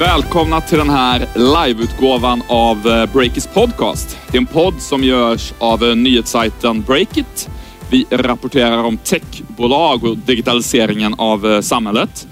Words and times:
Välkomna 0.00 0.60
till 0.60 0.78
den 0.78 0.90
här 0.90 1.28
liveutgåvan 1.34 2.42
av 2.48 2.88
eh, 2.88 3.12
Breakits 3.12 3.46
podcast. 3.46 4.18
Det 4.30 4.36
är 4.36 4.40
en 4.40 4.46
podd 4.46 4.74
som 4.78 5.04
görs 5.04 5.52
av 5.58 5.84
eh, 5.84 5.96
nyhetssajten 5.96 6.82
Breakit. 6.82 7.48
Vi 7.90 8.06
rapporterar 8.10 8.84
om 8.84 8.96
techbolag 8.96 10.04
och 10.04 10.18
digitaliseringen 10.18 11.14
av 11.14 11.46
eh, 11.46 11.60
samhället. 11.60 12.26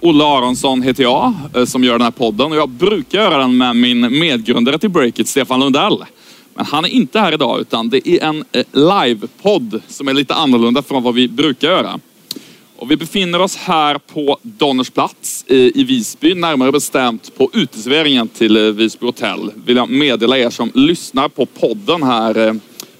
Olle 0.00 0.24
Aronsson 0.24 0.82
heter 0.82 1.02
jag 1.02 1.34
som 1.66 1.84
gör 1.84 1.92
den 1.92 2.02
här 2.02 2.10
podden 2.10 2.52
och 2.52 2.56
jag 2.56 2.68
brukar 2.68 3.18
göra 3.18 3.38
den 3.38 3.56
med 3.56 3.76
min 3.76 4.00
medgrundare 4.18 4.78
till 4.78 4.90
Breakit, 4.90 5.28
Stefan 5.28 5.60
Lundell. 5.60 6.04
Men 6.54 6.66
han 6.66 6.84
är 6.84 6.88
inte 6.88 7.20
här 7.20 7.32
idag 7.32 7.60
utan 7.60 7.88
det 7.88 8.08
är 8.08 8.24
en 8.24 8.44
livepodd 8.72 9.80
som 9.88 10.08
är 10.08 10.14
lite 10.14 10.34
annorlunda 10.34 10.82
från 10.82 11.02
vad 11.02 11.14
vi 11.14 11.28
brukar 11.28 11.68
göra. 11.68 12.00
Och 12.78 12.90
vi 12.90 12.96
befinner 12.96 13.40
oss 13.40 13.56
här 13.56 13.98
på 13.98 14.38
Donnersplats 14.42 15.44
i, 15.48 15.84
Visby, 15.84 16.34
närmare 16.34 16.72
bestämt 16.72 17.36
på 17.36 17.50
uteserveringen 17.52 18.28
till 18.28 18.56
eh, 18.56 18.62
Visby 18.62 19.06
hotell. 19.06 19.52
Vill 19.66 19.76
jag 19.76 19.90
meddela 19.90 20.38
er 20.38 20.50
som 20.50 20.70
lyssnar 20.74 21.28
på 21.28 21.46
podden 21.46 22.02
här 22.02 22.46
eh, 22.46 22.54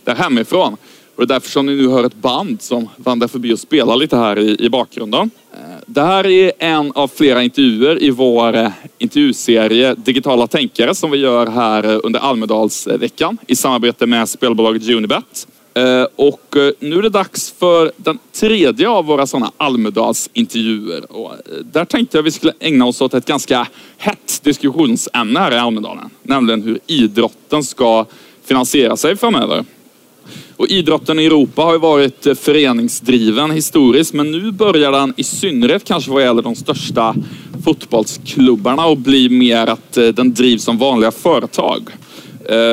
där 0.05 0.15
hemifrån. 0.15 0.77
Och 1.17 1.27
det 1.27 1.35
är 1.35 1.35
därför 1.35 1.51
som 1.51 1.67
ni 1.67 1.75
nu 1.75 1.89
hör 1.89 2.05
ett 2.05 2.15
band 2.15 2.63
som 2.63 2.89
vandrar 2.97 3.29
förbi 3.29 3.55
och 3.55 3.59
spelar 3.59 3.97
lite 3.97 4.17
här 4.17 4.39
i, 4.39 4.65
i 4.65 4.69
bakgrunden. 4.71 5.31
Eh, 5.53 5.59
det 5.87 6.03
här 6.03 6.27
är 6.27 6.53
en 6.59 6.93
av 6.93 7.09
flera 7.09 7.43
intervjuer 7.43 8.03
i 8.03 8.11
vår 8.11 8.73
intervjuserie 8.99 9.95
Digitala 9.95 10.47
tänkare 10.47 10.95
som 10.95 11.11
vi 11.11 11.19
gör 11.19 11.47
här 11.47 12.07
under 12.07 12.21
Almedalsveckan 12.21 13.39
i 13.47 13.57
samarbete 13.57 14.07
med 14.07 14.29
spelbolaget 14.29 14.89
Unibet. 14.89 15.47
Eh, 15.79 16.07
och 16.17 16.57
eh, 16.57 16.71
nu 16.81 16.99
är 16.99 17.03
det 17.03 17.09
dags 17.09 17.55
för 17.59 17.93
den 17.97 18.19
tredje 18.33 18.89
av 18.89 19.05
våra 19.05 19.27
sådana 19.27 19.53
Almedalsintervjuer. 19.57 21.13
Och 21.13 21.33
eh, 21.33 21.39
där 21.73 21.85
tänkte 21.85 22.19
jag 22.19 22.23
vi 22.23 22.31
skulle 22.31 22.53
ägna 22.61 22.85
oss 22.85 23.01
åt 23.01 23.15
ett 23.15 23.27
ganska 23.27 23.67
hett 23.97 24.41
diskussionsämne 24.43 25.41
här 25.41 25.53
i 25.53 25.59
Almedalen. 25.59 26.11
Nämligen 26.23 26.63
hur 26.63 26.79
idrotten 26.87 27.65
ska 27.65 28.07
finansiera 28.45 28.97
sig 28.97 29.17
framöver. 29.17 29.65
Och 30.57 30.67
idrotten 30.67 31.19
i 31.19 31.25
Europa 31.25 31.63
har 31.63 31.73
ju 31.73 31.79
varit 31.79 32.39
föreningsdriven 32.39 33.51
historiskt 33.51 34.15
men 34.15 34.33
nu 34.33 34.53
börjar 34.53 34.93
den 34.93 35.15
i 35.17 35.25
synnerhet 35.25 35.85
kanske 35.85 36.11
vad 36.11 36.23
gäller 36.23 36.43
de 36.43 36.55
största 36.55 37.15
fotbollsklubbarna 37.65 38.87
och 38.87 38.97
bli 38.97 39.29
mer 39.29 39.67
att 39.67 39.93
den 39.93 40.35
drivs 40.35 40.65
som 40.65 40.79
vanliga 40.79 41.11
företag. 41.11 41.83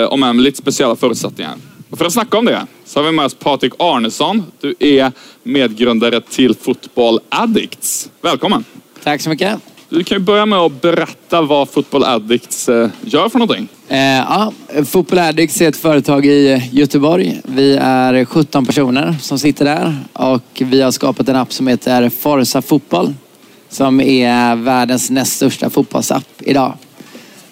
Om 0.09 0.23
än 0.23 0.36
med 0.36 0.44
lite 0.44 0.58
speciella 0.58 0.95
förutsättningar. 0.95 1.56
Och 1.89 1.98
för 1.98 2.06
att 2.06 2.14
snacka 2.14 2.38
om 2.38 2.45
det 2.45 2.67
så 2.86 3.00
har 3.00 3.05
vi 3.05 3.11
med 3.11 3.25
oss 3.25 3.33
Patrik 3.33 3.73
Arnesson. 3.80 4.44
Du 4.61 4.75
är 4.80 5.11
medgrundare 5.44 6.22
till 6.22 6.55
Football 6.55 7.19
Addicts. 7.30 8.09
Välkommen! 8.22 8.64
Tack 9.03 9.22
så 9.22 9.30
mycket! 9.30 9.59
Du 9.89 10.03
kan 10.03 10.17
ju 10.17 10.23
börja 10.23 10.45
med 10.45 10.59
att 10.59 10.81
berätta 10.81 11.42
vad 11.42 11.69
Football 11.69 12.03
Addicts 12.03 12.69
eh, 12.69 12.89
gör 13.02 13.30
för 13.30 13.39
någonting. 13.39 13.67
Eh, 13.88 13.97
ja, 14.00 14.53
Football 14.86 15.19
Addicts 15.19 15.61
är 15.61 15.69
ett 15.69 15.77
företag 15.77 16.25
i 16.25 16.69
Göteborg. 16.72 17.42
Vi 17.44 17.75
är 17.81 18.25
17 18.25 18.66
personer 18.66 19.16
som 19.22 19.39
sitter 19.39 19.66
där 19.66 19.97
och 20.14 20.44
vi 20.61 20.81
har 20.81 20.92
skapat 20.92 21.30
en 21.30 21.36
app 21.36 21.53
som 21.53 21.67
heter 21.67 22.09
Forza 22.09 22.61
Fotboll 22.61 23.14
som 23.70 24.02
är 24.02 24.55
världens 24.55 25.09
näst 25.09 25.36
största 25.36 25.70
fotbollsapp 25.70 26.27
idag. 26.39 26.73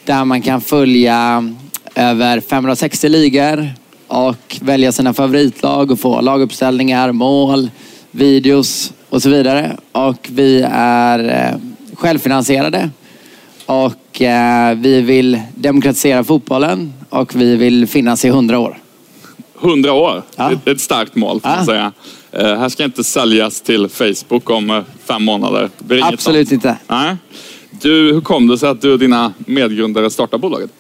Där 0.06 0.26
man 0.26 0.42
kan 0.42 0.62
följa 0.62 1.50
över 1.96 2.40
560 2.40 3.10
ligor, 3.10 3.74
och 4.14 4.58
välja 4.62 4.92
sina 4.92 5.14
favoritlag 5.14 5.92
och 5.92 6.00
få 6.00 6.22
laguppställningar, 6.22 7.12
mål, 7.12 7.70
videos 8.12 8.94
och 9.10 9.22
så 9.22 9.30
vidare. 9.30 9.78
Och 9.92 10.30
vi 10.32 10.66
är 10.72 11.20
eh, 11.20 11.60
självfinansierade 11.96 12.90
och 13.66 14.22
eh, 14.22 14.78
vi 14.78 15.02
vill 15.02 15.42
demokratisera 15.56 16.24
fotbollen 16.24 16.94
och 17.10 17.36
vi 17.36 17.56
vill 17.56 17.88
finnas 17.88 18.26
i 18.26 18.30
hundra 18.30 18.60
år. 18.60 18.78
Hundra 19.54 19.94
år? 19.94 20.24
Ja. 20.36 20.52
Det 20.64 20.72
är 20.72 20.76
ett 20.76 20.82
starkt 20.82 21.16
mål 21.16 21.42
får 21.42 21.52
ja. 21.52 21.56
man 21.56 21.66
säga. 21.66 21.92
Uh, 22.38 22.60
här 22.60 22.70
ska 22.70 22.84
inte 22.84 23.04
säljas 23.04 23.62
till 23.62 23.90
Facebook 23.90 24.50
om 24.50 24.84
fem 25.06 25.24
månader. 25.24 25.70
Absolut 26.02 26.52
inte. 26.52 26.78
Nej. 26.88 27.16
Du, 27.82 28.14
hur 28.14 28.22
kom 28.22 28.48
det 28.48 28.58
sig 28.58 28.70
att 28.70 28.82
du 28.82 28.94
och 28.94 29.00
dina 29.00 29.34
medgrundare 29.38 30.10
startade 30.10 30.42
bolaget? 30.42 30.72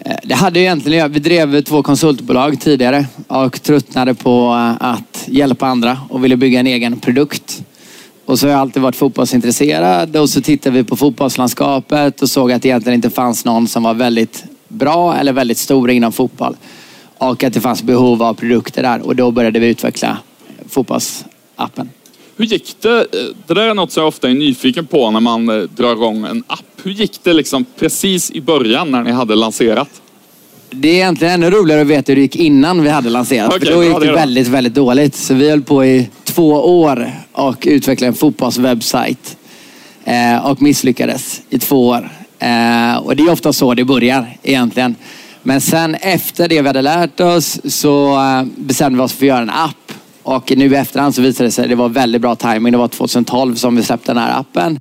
Eh, 0.00 0.16
det 0.22 0.34
hade 0.34 0.58
ju 0.58 0.64
egentligen 0.64 1.12
Vi 1.12 1.18
drev 1.18 1.62
två 1.62 1.82
konsultbolag 1.82 2.60
tidigare 2.60 3.06
och 3.28 3.62
tröttnade 3.62 4.14
på 4.14 4.48
eh, 4.48 4.88
att 4.88 5.24
hjälpa 5.26 5.66
andra 5.66 5.98
och 6.08 6.24
ville 6.24 6.36
bygga 6.36 6.60
en 6.60 6.66
egen 6.66 7.00
produkt. 7.00 7.62
Och 8.24 8.38
så 8.38 8.46
har 8.46 8.52
jag 8.52 8.60
alltid 8.60 8.82
varit 8.82 8.96
fotbollsintresserad 8.96 10.16
och 10.16 10.30
så 10.30 10.40
tittade 10.40 10.76
vi 10.76 10.84
på 10.84 10.96
fotbollslandskapet 10.96 12.22
och 12.22 12.30
såg 12.30 12.52
att 12.52 12.62
det 12.62 12.68
egentligen 12.68 12.94
inte 12.94 13.10
fanns 13.10 13.44
någon 13.44 13.68
som 13.68 13.82
var 13.82 13.94
väldigt 13.94 14.44
bra 14.68 15.16
eller 15.16 15.32
väldigt 15.32 15.58
stor 15.58 15.90
inom 15.90 16.12
fotboll. 16.12 16.56
Och 17.18 17.44
att 17.44 17.52
det 17.52 17.60
fanns 17.60 17.82
behov 17.82 18.22
av 18.22 18.34
produkter 18.34 18.82
där 18.82 19.06
och 19.06 19.16
då 19.16 19.30
började 19.30 19.58
vi 19.58 19.66
utveckla 19.68 20.18
fotbollsappen. 20.68 21.90
Hur 22.36 22.44
gick 22.44 22.76
det? 22.80 23.06
Det 23.46 23.54
där 23.54 23.62
är 23.62 23.74
något 23.74 23.92
som 23.92 24.00
jag 24.00 24.08
ofta 24.08 24.30
är 24.30 24.34
nyfiken 24.34 24.86
på 24.86 25.10
när 25.10 25.20
man 25.20 25.48
eh, 25.48 25.56
drar 25.56 25.92
igång 25.92 26.24
en 26.24 26.44
app. 26.46 26.64
Hur 26.82 26.90
gick 26.90 27.20
det 27.22 27.32
liksom 27.32 27.64
precis 27.78 28.30
i 28.30 28.40
början 28.40 28.90
när 28.90 29.02
ni 29.02 29.10
hade 29.10 29.34
lanserat? 29.34 29.88
Det 30.70 30.88
är 30.88 30.94
egentligen 30.94 31.34
ännu 31.34 31.50
roligare 31.50 31.80
att 31.80 31.86
veta 31.86 32.12
hur 32.12 32.16
det 32.16 32.22
gick 32.22 32.36
innan 32.36 32.82
vi 32.82 32.88
hade 32.88 33.10
lanserat. 33.10 33.54
Okay, 33.54 33.66
för 33.66 33.74
då 33.74 33.84
gick 33.84 34.00
det, 34.00 34.12
väldigt, 34.12 34.46
väldigt 34.46 34.74
dåligt. 34.74 35.14
Så 35.14 35.34
vi 35.34 35.50
höll 35.50 35.62
på 35.62 35.84
i 35.84 36.08
två 36.24 36.52
år 36.80 37.12
och 37.32 37.64
utvecklade 37.66 38.08
en 38.08 38.14
fotbollswebbsajt. 38.14 39.36
Eh, 40.04 40.46
och 40.46 40.62
misslyckades 40.62 41.42
i 41.50 41.58
två 41.58 41.88
år. 41.88 42.10
Eh, 42.38 42.96
och 42.96 43.16
det 43.16 43.22
är 43.22 43.30
ofta 43.30 43.52
så 43.52 43.74
det 43.74 43.84
börjar 43.84 44.36
egentligen. 44.42 44.94
Men 45.42 45.60
sen 45.60 45.94
efter 45.94 46.48
det 46.48 46.62
vi 46.62 46.66
hade 46.66 46.82
lärt 46.82 47.20
oss 47.20 47.60
så 47.64 48.18
bestämde 48.56 48.98
vi 48.98 49.04
oss 49.04 49.12
för 49.12 49.26
att 49.26 49.28
göra 49.28 49.42
en 49.42 49.50
app 49.50 49.85
och 50.26 50.56
nu 50.56 50.66
i 50.66 50.74
efterhand 50.74 51.14
så 51.14 51.22
visade 51.22 51.46
det 51.46 51.52
sig 51.52 51.64
att 51.64 51.70
det 51.70 51.76
var 51.76 51.88
väldigt 51.88 52.22
bra 52.22 52.36
timing. 52.36 52.72
Det 52.72 52.78
var 52.78 52.88
2012 52.88 53.54
som 53.54 53.76
vi 53.76 53.82
släppte 53.82 54.12
den 54.12 54.22
här 54.22 54.40
appen. 54.40 54.80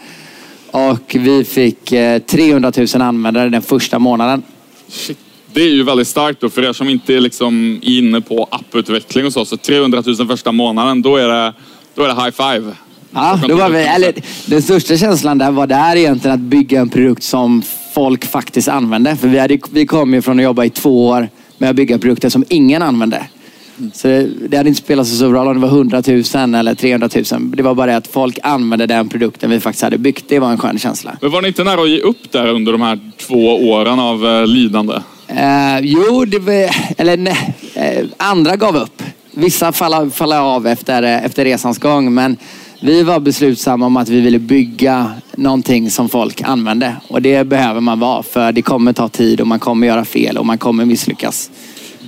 Och 0.72 1.16
vi 1.20 1.44
fick 1.44 1.86
300 2.26 2.72
eh, 2.76 2.86
000 2.94 3.02
användare 3.02 3.50
den 3.50 3.62
första 3.62 4.00
månaden. 4.00 4.44
Shit. 4.88 5.18
Det 5.54 5.62
är 5.62 5.70
ju 5.70 5.84
väldigt 5.84 6.08
starkt 6.08 6.42
då 6.42 6.50
för 6.50 6.64
er 6.64 6.74
som 6.74 6.90
inte 6.90 7.14
är 7.14 7.20
liksom 7.20 7.80
inne 7.82 8.22
på 8.22 8.48
apputveckling 8.52 9.26
och 9.26 9.34
så. 9.34 9.46
Så 9.46 9.58
300 9.58 10.04
000 10.06 10.28
första 10.28 10.52
månaden, 10.52 11.02
då 11.02 11.18
är 11.18 11.28
det, 11.28 11.54
då 11.96 12.04
är 12.04 12.08
det 12.08 12.14
high 12.14 12.32
five. 12.32 12.72
Ja, 13.12 13.40
då 13.48 13.56
var 13.56 13.70
vi, 13.70 13.80
eller, 13.80 14.14
den 14.46 14.62
största 14.62 14.98
känslan 14.98 15.38
där 15.38 15.52
var 15.52 15.68
där 15.68 15.96
egentligen 15.96 16.36
att 16.36 16.40
bygga 16.40 16.82
en 16.82 16.90
produkt 16.90 17.24
som 17.24 17.64
folk 17.94 18.26
faktiskt 18.26 18.68
använde. 18.68 19.16
För 19.16 19.28
vi, 19.28 19.40
hade, 19.40 19.60
vi 19.72 19.86
kom 19.86 20.14
ju 20.14 20.22
från 20.22 20.40
att 20.40 20.44
jobba 20.44 20.66
i 20.66 20.70
två 20.70 21.08
år 21.08 21.30
med 21.58 21.70
att 21.70 21.76
bygga 21.76 22.00
produkter 22.00 22.30
som 22.30 22.46
ingen 22.50 22.82
använde. 22.82 23.28
Så 23.94 24.08
det, 24.08 24.30
det 24.48 24.58
hade 24.58 24.70
inte 24.70 24.82
spelat 24.82 25.08
så 25.08 25.16
stor 25.16 25.34
roll 25.34 25.48
om 25.48 25.54
det 25.54 25.68
var 25.68 25.68
100 25.68 26.04
000 26.08 26.56
eller 26.56 26.76
300 26.76 27.10
000. 27.16 27.52
Det 27.56 27.64
var 27.64 27.76
bara 27.76 27.92
det 27.92 27.98
att 27.98 28.08
folk 28.08 28.40
använde 28.44 28.86
den 28.86 29.10
produkten 29.10 29.50
vi 29.50 29.60
faktiskt 29.60 29.84
hade 29.84 29.98
byggt. 29.98 30.26
Det 30.28 30.40
var 30.40 30.52
en 30.52 30.58
skön 30.58 30.80
känsla. 30.80 31.18
Men 31.22 31.32
var 31.32 31.42
ni 31.42 31.48
inte 31.48 31.64
nära 31.64 31.82
att 31.82 31.90
ge 31.90 32.00
upp 32.00 32.32
där 32.32 32.48
under 32.48 32.72
de 32.72 32.82
här 32.82 33.00
två 33.18 33.70
åren 33.70 34.00
av 34.00 34.26
eh, 34.26 34.48
lidande? 34.48 34.94
Eh, 35.28 35.80
jo, 35.82 36.26
det 36.26 36.40
var, 36.40 36.70
eller 36.98 37.18
nej, 37.18 37.56
eh, 37.74 38.06
andra 38.18 38.56
gav 38.56 38.76
upp. 38.78 39.04
Vissa 39.32 39.72
faller, 39.72 40.40
av 40.40 40.68
efter, 40.68 41.04
efter 41.04 41.46
resans 41.46 41.80
gång. 41.80 42.14
Men 42.14 42.38
vi 42.80 43.04
var 43.04 43.20
beslutsamma 43.20 43.86
om 43.86 43.98
att 43.98 44.10
vi 44.10 44.22
ville 44.22 44.40
bygga 44.40 45.12
någonting 45.36 45.92
som 45.92 46.10
folk 46.10 46.42
använde. 46.42 46.96
Och 47.08 47.22
det 47.22 47.44
behöver 47.44 47.82
man 47.82 48.00
vara 48.00 48.24
för 48.24 48.52
det 48.52 48.62
kommer 48.62 48.94
ta 48.94 49.10
tid 49.10 49.42
och 49.42 49.48
man 49.48 49.60
kommer 49.60 49.88
göra 49.88 50.06
fel 50.06 50.38
och 50.38 50.46
man 50.46 50.58
kommer 50.58 50.86
misslyckas. 50.86 51.52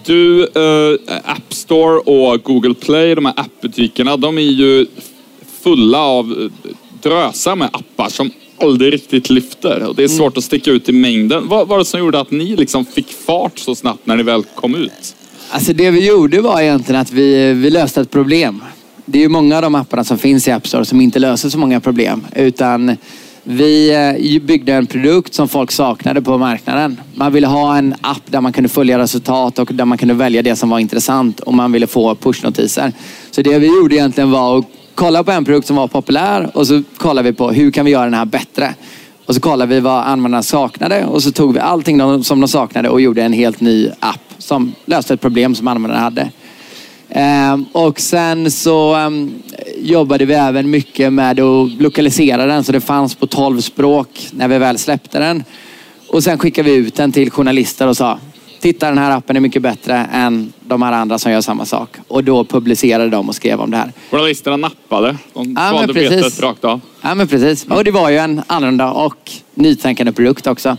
Du, 0.07 0.41
uh, 0.41 0.99
App 1.23 1.53
Store 1.53 1.99
och 1.99 2.43
Google 2.43 2.73
Play, 2.73 3.15
de 3.15 3.25
här 3.25 3.33
appbutikerna, 3.37 4.17
de 4.17 4.37
är 4.37 4.41
ju 4.41 4.85
fulla 5.63 5.99
av 5.99 6.31
eh, 6.31 6.71
drösar 7.01 7.55
med 7.55 7.69
appar 7.73 8.09
som 8.09 8.31
aldrig 8.61 8.93
riktigt 8.93 9.29
lyfter. 9.29 9.83
Och 9.83 9.95
det 9.95 10.03
är 10.03 10.07
svårt 10.07 10.33
mm. 10.33 10.37
att 10.37 10.43
sticka 10.43 10.71
ut 10.71 10.89
i 10.89 10.91
mängden. 10.91 11.47
Vad 11.47 11.67
var 11.67 11.77
det 11.77 11.85
som 11.85 11.99
gjorde 11.99 12.19
att 12.19 12.31
ni 12.31 12.55
liksom 12.55 12.85
fick 12.85 13.11
fart 13.11 13.59
så 13.59 13.75
snabbt 13.75 14.05
när 14.05 14.15
ni 14.15 14.23
väl 14.23 14.43
kom 14.43 14.75
ut? 14.75 15.15
Alltså 15.49 15.73
det 15.73 15.91
vi 15.91 16.07
gjorde 16.07 16.41
var 16.41 16.61
egentligen 16.61 17.01
att 17.01 17.11
vi, 17.11 17.53
vi 17.53 17.69
löste 17.69 18.01
ett 18.01 18.11
problem. 18.11 18.63
Det 19.05 19.17
är 19.17 19.21
ju 19.21 19.29
många 19.29 19.55
av 19.55 19.61
de 19.61 19.75
apparna 19.75 20.03
som 20.03 20.17
finns 20.17 20.47
i 20.47 20.51
App 20.51 20.67
Store 20.67 20.85
som 20.85 21.01
inte 21.01 21.19
löser 21.19 21.49
så 21.49 21.57
många 21.57 21.79
problem. 21.79 22.25
Utan 22.35 22.97
vi 23.49 23.93
eh, 23.93 24.41
byggde 24.41 24.73
en 24.73 24.87
produkt 24.87 25.33
som 25.33 25.47
folk 25.47 25.71
saknade 25.71 26.21
på 26.21 26.37
marknaden. 26.37 27.01
Man 27.15 27.33
ville 27.33 27.47
ha 27.47 27.77
en 27.77 27.95
app 28.01 28.21
där 28.25 28.41
man 28.41 28.53
kunde 28.53 28.69
följa 28.69 28.99
resultat 28.99 29.59
och 29.59 29.69
där 29.73 29.85
man 29.85 29.97
kunde 29.97 30.13
välja 30.13 30.41
det 30.41 30.55
som 30.55 30.69
var 30.69 30.79
intressant 30.79 31.39
och 31.39 31.53
man 31.53 31.71
ville 31.71 31.87
få 31.87 32.15
pushnotiser. 32.15 32.91
Så 33.31 33.41
det 33.41 33.59
vi 33.59 33.67
gjorde 33.67 33.95
egentligen 33.95 34.31
var 34.31 34.59
att 34.59 34.65
kolla 34.95 35.23
på 35.23 35.31
en 35.31 35.45
produkt 35.45 35.67
som 35.67 35.75
var 35.75 35.87
populär 35.87 36.49
och 36.53 36.67
så 36.67 36.83
kollade 36.97 37.31
vi 37.31 37.37
på 37.37 37.51
hur 37.51 37.71
kan 37.71 37.85
vi 37.85 37.91
göra 37.91 38.05
den 38.05 38.13
här 38.13 38.25
bättre. 38.25 38.73
Och 39.25 39.35
så 39.35 39.41
kollade 39.41 39.75
vi 39.75 39.79
vad 39.79 40.03
användarna 40.03 40.43
saknade 40.43 41.05
och 41.05 41.23
så 41.23 41.31
tog 41.31 41.53
vi 41.53 41.59
allting 41.59 42.23
som 42.23 42.39
de 42.39 42.47
saknade 42.47 42.89
och 42.89 43.01
gjorde 43.01 43.23
en 43.23 43.33
helt 43.33 43.61
ny 43.61 43.89
app 43.99 44.33
som 44.37 44.75
löste 44.85 45.13
ett 45.13 45.21
problem 45.21 45.55
som 45.55 45.67
användarna 45.67 46.03
hade. 46.03 46.29
Ehm, 47.09 47.65
och 47.71 47.99
sen 47.99 48.51
så 48.51 48.95
ehm, 48.95 49.31
jobbade 49.81 50.25
vi 50.25 50.33
även 50.33 50.69
mycket 50.69 51.13
med 51.13 51.39
att 51.39 51.81
lokalisera 51.81 52.45
den 52.45 52.63
så 52.63 52.71
det 52.71 52.81
fanns 52.81 53.15
på 53.15 53.27
12 53.27 53.61
språk 53.61 54.27
när 54.31 54.47
vi 54.47 54.57
väl 54.57 54.77
släppte 54.77 55.19
den. 55.19 55.43
Och 56.07 56.23
sen 56.23 56.37
skickade 56.37 56.69
vi 56.69 56.75
ut 56.75 56.95
den 56.95 57.11
till 57.11 57.31
journalister 57.31 57.87
och 57.87 57.97
sa 57.97 58.19
Titta 58.59 58.89
den 58.89 58.97
här 58.97 59.11
appen 59.11 59.35
är 59.35 59.39
mycket 59.39 59.61
bättre 59.61 60.07
än 60.13 60.53
de 60.65 60.81
här 60.81 60.91
andra 60.91 61.19
som 61.19 61.31
gör 61.31 61.41
samma 61.41 61.65
sak. 61.65 61.89
Och 62.07 62.23
då 62.23 62.43
publicerade 62.43 63.09
de 63.09 63.29
och 63.29 63.35
skrev 63.35 63.59
om 63.61 63.71
det 63.71 63.77
här. 63.77 63.91
Journalisterna 64.11 64.57
nappade. 64.57 65.17
De 65.33 65.53
Ja, 65.57 65.69
svalde 65.69 65.93
men 65.93 65.95
precis. 65.95 66.21
betet 66.23 66.41
rakt 66.41 66.65
av. 66.65 66.81
Ja 67.01 67.15
men 67.15 67.27
precis. 67.27 67.65
Och 67.69 67.83
det 67.83 67.91
var 67.91 68.09
ju 68.09 68.17
en 68.17 68.41
annorlunda 68.47 68.91
och 68.91 69.31
nytänkande 69.55 70.11
produkt 70.11 70.47
också. 70.47 70.77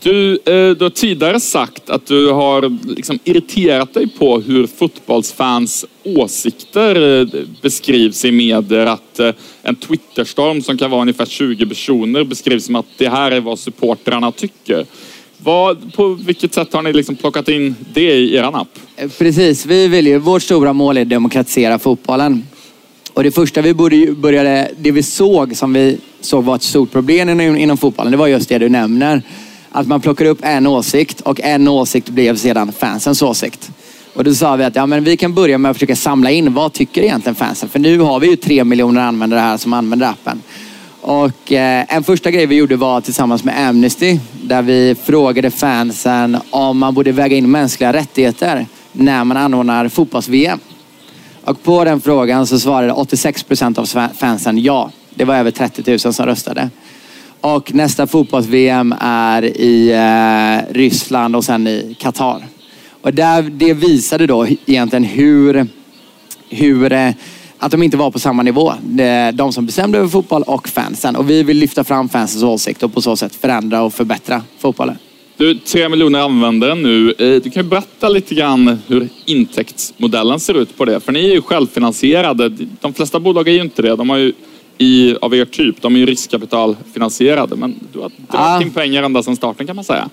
Du, 0.00 0.32
eh, 0.32 0.70
du 0.70 0.84
har 0.84 0.90
tidigare 0.90 1.40
sagt 1.40 1.90
att 1.90 2.06
du 2.06 2.30
har 2.30 2.78
liksom 2.96 3.18
irriterat 3.24 3.94
dig 3.94 4.08
på 4.08 4.40
hur 4.40 4.66
fotbollsfans 4.66 5.84
åsikter 6.04 7.20
eh, 7.20 7.26
beskrivs 7.62 8.24
i 8.24 8.32
medier. 8.32 8.86
Att 8.86 9.18
eh, 9.18 9.30
en 9.62 9.76
Twitterstorm 9.76 10.62
som 10.62 10.78
kan 10.78 10.90
vara 10.90 11.00
ungefär 11.00 11.26
20 11.26 11.66
personer 11.66 12.24
beskrivs 12.24 12.64
som 12.64 12.76
att 12.76 12.86
det 12.96 13.08
här 13.08 13.30
är 13.30 13.40
vad 13.40 13.58
supportrarna 13.58 14.32
tycker. 14.32 14.86
Vad, 15.38 15.94
på 15.94 16.08
vilket 16.08 16.54
sätt 16.54 16.72
har 16.72 16.82
ni 16.82 16.92
liksom 16.92 17.16
plockat 17.16 17.48
in 17.48 17.74
det 17.94 18.14
i 18.14 18.34
er 18.34 18.42
app? 18.42 18.78
Precis, 19.18 19.66
vi 19.66 19.88
vill 19.88 20.06
ju, 20.06 20.18
vårt 20.18 20.42
stora 20.42 20.72
mål 20.72 20.96
är 20.96 21.02
att 21.02 21.08
demokratisera 21.08 21.78
fotbollen. 21.78 22.46
Och 23.12 23.22
det 23.22 23.30
första 23.30 23.62
vi 23.62 23.74
började, 24.14 24.70
det 24.78 24.90
vi 24.90 25.02
såg 25.02 25.56
som 25.56 25.72
vi 25.72 25.98
såg 26.20 26.44
var 26.44 26.56
ett 26.56 26.62
stort 26.62 26.92
problem 26.92 27.28
inom, 27.28 27.56
inom 27.56 27.76
fotbollen, 27.76 28.12
det 28.12 28.18
var 28.18 28.26
just 28.26 28.48
det 28.48 28.58
du 28.58 28.68
nämner. 28.68 29.22
Att 29.72 29.86
man 29.86 30.00
plockar 30.00 30.24
upp 30.24 30.38
en 30.42 30.66
åsikt 30.66 31.20
och 31.20 31.40
en 31.40 31.68
åsikt 31.68 32.08
blev 32.08 32.36
sedan 32.36 32.72
fansens 32.72 33.22
åsikt. 33.22 33.70
Och 34.14 34.24
då 34.24 34.34
sa 34.34 34.56
vi 34.56 34.64
att 34.64 34.76
ja, 34.76 34.86
men 34.86 35.04
vi 35.04 35.16
kan 35.16 35.34
börja 35.34 35.58
med 35.58 35.70
att 35.70 35.76
försöka 35.76 35.96
samla 35.96 36.30
in 36.30 36.54
vad 36.54 36.72
tycker 36.72 37.02
egentligen 37.02 37.34
fansen? 37.34 37.68
För 37.68 37.78
nu 37.78 37.98
har 37.98 38.20
vi 38.20 38.30
ju 38.30 38.36
tre 38.36 38.64
miljoner 38.64 39.00
användare 39.00 39.40
här 39.40 39.56
som 39.56 39.72
använder 39.72 40.06
appen. 40.06 40.42
Och 41.00 41.52
eh, 41.52 41.84
en 41.88 42.04
första 42.04 42.30
grej 42.30 42.46
vi 42.46 42.54
gjorde 42.54 42.76
var 42.76 43.00
tillsammans 43.00 43.44
med 43.44 43.68
Amnesty 43.68 44.18
där 44.42 44.62
vi 44.62 44.96
frågade 45.04 45.50
fansen 45.50 46.38
om 46.50 46.78
man 46.78 46.94
borde 46.94 47.12
väga 47.12 47.36
in 47.36 47.50
mänskliga 47.50 47.92
rättigheter 47.92 48.66
när 48.92 49.24
man 49.24 49.36
anordnar 49.36 49.88
fotbolls-VM. 49.88 50.58
Och 51.44 51.62
på 51.62 51.84
den 51.84 52.00
frågan 52.00 52.46
så 52.46 52.58
svarade 52.58 52.92
86 52.92 53.42
procent 53.42 53.78
av 53.78 53.86
fansen 54.18 54.58
ja. 54.58 54.90
Det 55.14 55.24
var 55.24 55.34
över 55.34 55.50
30 55.50 55.90
000 55.90 55.98
som 55.98 56.26
röstade. 56.26 56.70
Och 57.42 57.74
nästa 57.74 58.06
fotbolls-VM 58.06 58.94
är 59.00 59.44
i 59.44 59.92
eh, 59.92 60.74
Ryssland 60.74 61.36
och 61.36 61.44
sen 61.44 61.66
i 61.66 61.96
Qatar. 61.98 62.42
Och 63.00 63.14
där, 63.14 63.42
det 63.42 63.74
visade 63.74 64.26
då 64.26 64.46
egentligen 64.66 65.04
hur, 65.04 65.66
hur 66.48 66.92
eh, 66.92 67.10
att 67.58 67.70
de 67.70 67.82
inte 67.82 67.96
var 67.96 68.10
på 68.10 68.18
samma 68.18 68.42
nivå. 68.42 68.72
De 69.34 69.52
som 69.52 69.66
bestämde 69.66 69.98
över 69.98 70.08
fotboll 70.08 70.42
och 70.42 70.68
fansen. 70.68 71.16
Och 71.16 71.30
vi 71.30 71.42
vill 71.42 71.56
lyfta 71.56 71.84
fram 71.84 72.08
fansens 72.08 72.42
åsikt 72.42 72.82
och 72.82 72.94
på 72.94 73.00
så 73.00 73.16
sätt 73.16 73.34
förändra 73.34 73.82
och 73.82 73.94
förbättra 73.94 74.42
fotbollen. 74.58 74.96
Du, 75.36 75.54
tre 75.54 75.88
miljoner 75.88 76.18
användare 76.18 76.74
nu. 76.74 77.10
Eh, 77.10 77.42
du 77.42 77.50
kan 77.50 77.62
ju 77.62 77.68
berätta 77.68 78.08
lite 78.08 78.34
grann 78.34 78.78
hur 78.86 79.08
intäktsmodellen 79.24 80.40
ser 80.40 80.62
ut 80.62 80.76
på 80.76 80.84
det. 80.84 81.00
För 81.00 81.12
ni 81.12 81.30
är 81.30 81.34
ju 81.34 81.42
självfinansierade. 81.42 82.48
De 82.80 82.92
flesta 82.92 83.20
bolag 83.20 83.48
är 83.48 83.52
ju 83.52 83.60
inte 83.60 83.82
det. 83.82 83.96
De 83.96 84.10
har 84.10 84.16
ju 84.16 84.32
i, 84.78 85.14
av 85.22 85.34
er 85.34 85.44
typ, 85.44 85.82
de 85.82 85.94
är 85.94 85.98
ju 86.00 86.06
riskkapitalfinansierade. 86.06 87.56
Men 87.56 87.74
du 87.92 87.98
har 87.98 88.08
dragit 88.08 88.28
Ja. 88.32 88.62
in 88.62 88.70
pengar 88.70 89.02
ända 89.02 89.22
sedan 89.22 89.36
starten 89.36 89.66
kan 89.66 89.76
man 89.76 89.84
säga. 89.84 90.08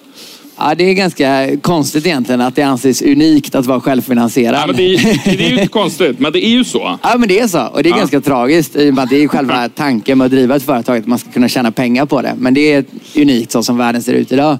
Ja, 0.57 0.75
det 0.75 0.83
är 0.83 0.93
ganska 0.93 1.49
konstigt 1.61 2.05
egentligen 2.05 2.41
att 2.41 2.55
det 2.55 2.61
anses 2.61 3.01
unikt 3.01 3.55
att 3.55 3.65
vara 3.65 3.79
självfinansierad. 3.79 4.59
Ja, 4.61 4.67
men 4.67 4.75
det, 4.75 4.95
är- 4.95 5.21
det 5.37 5.45
är 5.45 5.49
ju 5.49 5.53
inte 5.55 5.67
konstigt, 5.67 6.19
men 6.19 6.31
det 6.31 6.45
är 6.45 6.49
ju 6.49 6.63
så. 6.63 6.99
Ja, 7.03 7.15
men 7.17 7.27
det 7.29 7.39
är 7.39 7.47
så. 7.47 7.65
Och 7.67 7.83
det 7.83 7.89
är 7.89 7.91
Ja. 7.91 7.97
ganska 7.97 8.21
tragiskt 8.21 8.75
i 8.75 8.89
och 8.89 8.93
med 8.93 9.03
att 9.03 9.09
det 9.09 9.23
är 9.23 9.27
själva 9.27 9.69
tanken 9.69 10.17
med 10.17 10.25
att 10.25 10.31
driva 10.31 10.55
ett 10.55 10.63
företag, 10.63 10.97
att 10.97 11.07
man 11.07 11.19
ska 11.19 11.31
kunna 11.31 11.47
tjäna 11.49 11.71
pengar 11.71 12.05
på 12.05 12.21
det. 12.21 12.33
Men 12.37 12.53
det 12.53 12.73
är 12.73 12.85
unikt 13.15 13.51
så 13.51 13.63
som 13.63 13.77
världen 13.77 14.01
ser 14.01 14.13
ut 14.13 14.31
idag. 14.31 14.57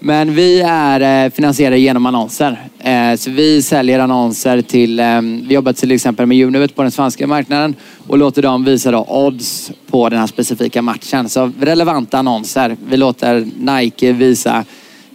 Men 0.00 0.34
vi 0.34 0.60
är 0.66 1.24
eh, 1.26 1.30
finansierade 1.32 1.78
genom 1.78 2.06
annonser. 2.06 2.60
Eh, 2.84 3.16
så 3.16 3.30
vi 3.30 3.62
säljer 3.62 3.98
annonser 3.98 4.62
till, 4.62 5.00
ehm, 5.00 5.44
vi 5.48 5.54
jobbar 5.54 5.72
till 5.72 5.90
exempel 5.90 6.26
med 6.26 6.46
Unibet 6.46 6.74
på 6.74 6.82
den 6.82 6.90
svenska 6.90 7.26
marknaden 7.26 7.74
och 8.08 8.18
låter 8.18 8.42
dem 8.42 8.64
visa 8.64 8.90
då 8.90 9.06
odds 9.08 9.72
på 9.90 10.08
den 10.08 10.18
här 10.18 10.26
specifika 10.26 10.82
matchen. 10.82 11.28
Så 11.28 11.52
relevanta 11.60 12.18
annonser. 12.18 12.76
Vi 12.88 12.96
låter 12.96 13.48
Nike 13.58 14.12
visa 14.12 14.64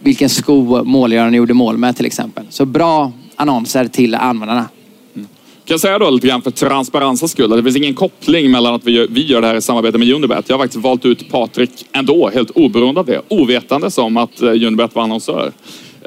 vilken 0.02 0.28
sko 0.28 0.84
målgöraren 0.84 1.34
gjorde 1.34 1.54
mål 1.54 1.76
med 1.76 1.96
till 1.96 2.06
exempel. 2.06 2.44
Så 2.50 2.64
bra 2.64 3.12
annonser 3.36 3.88
till 3.88 4.14
användarna. 4.14 4.68
Mm. 5.14 5.28
Kan 5.64 5.74
jag 5.74 5.80
säga 5.80 5.98
då 5.98 6.10
lite 6.10 6.26
grann 6.26 6.42
för 6.42 6.50
transparensens 6.50 7.32
skull, 7.32 7.52
att 7.52 7.58
det 7.58 7.64
finns 7.64 7.76
ingen 7.76 7.94
koppling 7.94 8.50
mellan 8.50 8.74
att 8.74 8.84
vi 8.84 8.92
gör, 8.92 9.06
vi 9.10 9.26
gör 9.26 9.40
det 9.40 9.46
här 9.46 9.56
i 9.56 9.60
samarbete 9.60 9.98
med 9.98 10.12
Unibet. 10.12 10.44
Jag 10.48 10.56
har 10.56 10.64
faktiskt 10.64 10.84
valt 10.84 11.04
ut 11.04 11.30
Patrik 11.30 11.86
ändå, 11.92 12.30
helt 12.34 12.50
oberoende 12.50 13.00
av 13.00 13.06
det. 13.06 13.22
Ovetande 13.28 13.90
som 13.90 14.16
att 14.16 14.42
eh, 14.42 14.48
Unibet 14.48 14.94
var 14.94 15.02
annonsör. 15.02 15.52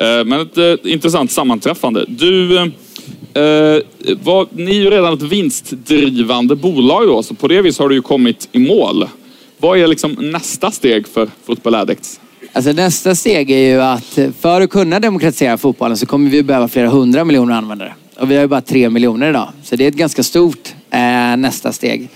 Eh, 0.01 0.25
men 0.25 0.41
ett 0.41 0.57
eh, 0.57 0.91
intressant 0.93 1.31
sammanträffande. 1.31 2.05
Du, 2.07 2.57
eh, 2.57 3.83
var, 4.23 4.47
ni 4.51 4.71
är 4.71 4.81
ju 4.81 4.89
redan 4.89 5.13
ett 5.13 5.21
vinstdrivande 5.21 6.55
bolag 6.55 7.07
då, 7.07 7.23
så 7.23 7.35
på 7.35 7.47
det 7.47 7.61
viset 7.61 7.79
har 7.79 7.89
du 7.89 7.95
ju 7.95 8.01
kommit 8.01 8.49
i 8.51 8.59
mål. 8.59 9.07
Vad 9.57 9.79
är 9.79 9.87
liksom 9.87 10.11
nästa 10.11 10.71
steg 10.71 11.07
för 11.07 11.29
Football 11.45 11.75
Addicts? 11.75 12.19
Alltså 12.53 12.71
nästa 12.71 13.15
steg 13.15 13.51
är 13.51 13.57
ju 13.57 13.81
att 13.81 14.19
för 14.39 14.61
att 14.61 14.69
kunna 14.69 14.99
demokratisera 14.99 15.57
fotbollen 15.57 15.97
så 15.97 16.05
kommer 16.05 16.29
vi 16.29 16.43
behöva 16.43 16.67
flera 16.67 16.89
hundra 16.89 17.25
miljoner 17.25 17.55
användare. 17.55 17.93
Och 18.19 18.31
vi 18.31 18.35
har 18.35 18.41
ju 18.41 18.47
bara 18.47 18.61
tre 18.61 18.89
miljoner 18.89 19.29
idag. 19.29 19.49
Så 19.63 19.75
det 19.75 19.83
är 19.83 19.87
ett 19.87 19.95
ganska 19.95 20.23
stort 20.23 20.73
eh, 20.91 21.37
nästa 21.37 21.71
steg. 21.71 22.09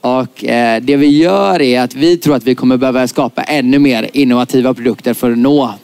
Och 0.00 0.44
eh, 0.44 0.82
det 0.82 0.96
vi 0.96 1.18
gör 1.18 1.62
är 1.62 1.80
att 1.80 1.94
vi 1.94 2.16
tror 2.16 2.34
att 2.34 2.44
vi 2.44 2.54
kommer 2.54 2.76
behöva 2.76 3.08
skapa 3.08 3.42
ännu 3.42 3.78
mer 3.78 4.10
innovativa 4.12 4.74
produkter 4.74 5.14
för 5.14 5.32
att 5.32 5.38
nå 5.38 5.74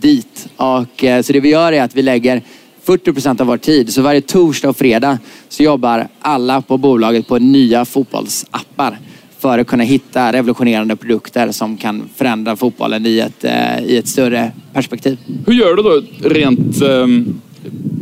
dit. 0.00 0.48
Och, 0.56 1.04
eh, 1.04 1.22
så 1.22 1.32
det 1.32 1.40
vi 1.40 1.48
gör 1.48 1.72
är 1.72 1.82
att 1.82 1.94
vi 1.94 2.02
lägger 2.02 2.42
40 2.82 3.12
procent 3.12 3.40
av 3.40 3.46
vår 3.46 3.56
tid. 3.56 3.92
Så 3.92 4.02
varje 4.02 4.20
torsdag 4.20 4.68
och 4.68 4.76
fredag 4.76 5.18
så 5.48 5.62
jobbar 5.62 6.08
alla 6.20 6.62
på 6.62 6.78
bolaget 6.78 7.28
på 7.28 7.38
nya 7.38 7.84
fotbollsappar 7.84 8.98
för 9.38 9.58
att 9.58 9.66
kunna 9.66 9.84
hitta 9.84 10.32
revolutionerande 10.32 10.96
produkter 10.96 11.52
som 11.52 11.76
kan 11.76 12.08
förändra 12.16 12.56
fotbollen 12.56 13.06
i 13.06 13.18
ett, 13.18 13.44
eh, 13.44 13.84
i 13.84 13.96
ett 13.96 14.08
större 14.08 14.52
perspektiv. 14.72 15.18
Hur 15.46 15.54
gör 15.54 15.74
du 15.74 15.82
då 15.82 16.02
rent 16.28 16.82
ehm, 16.82 17.40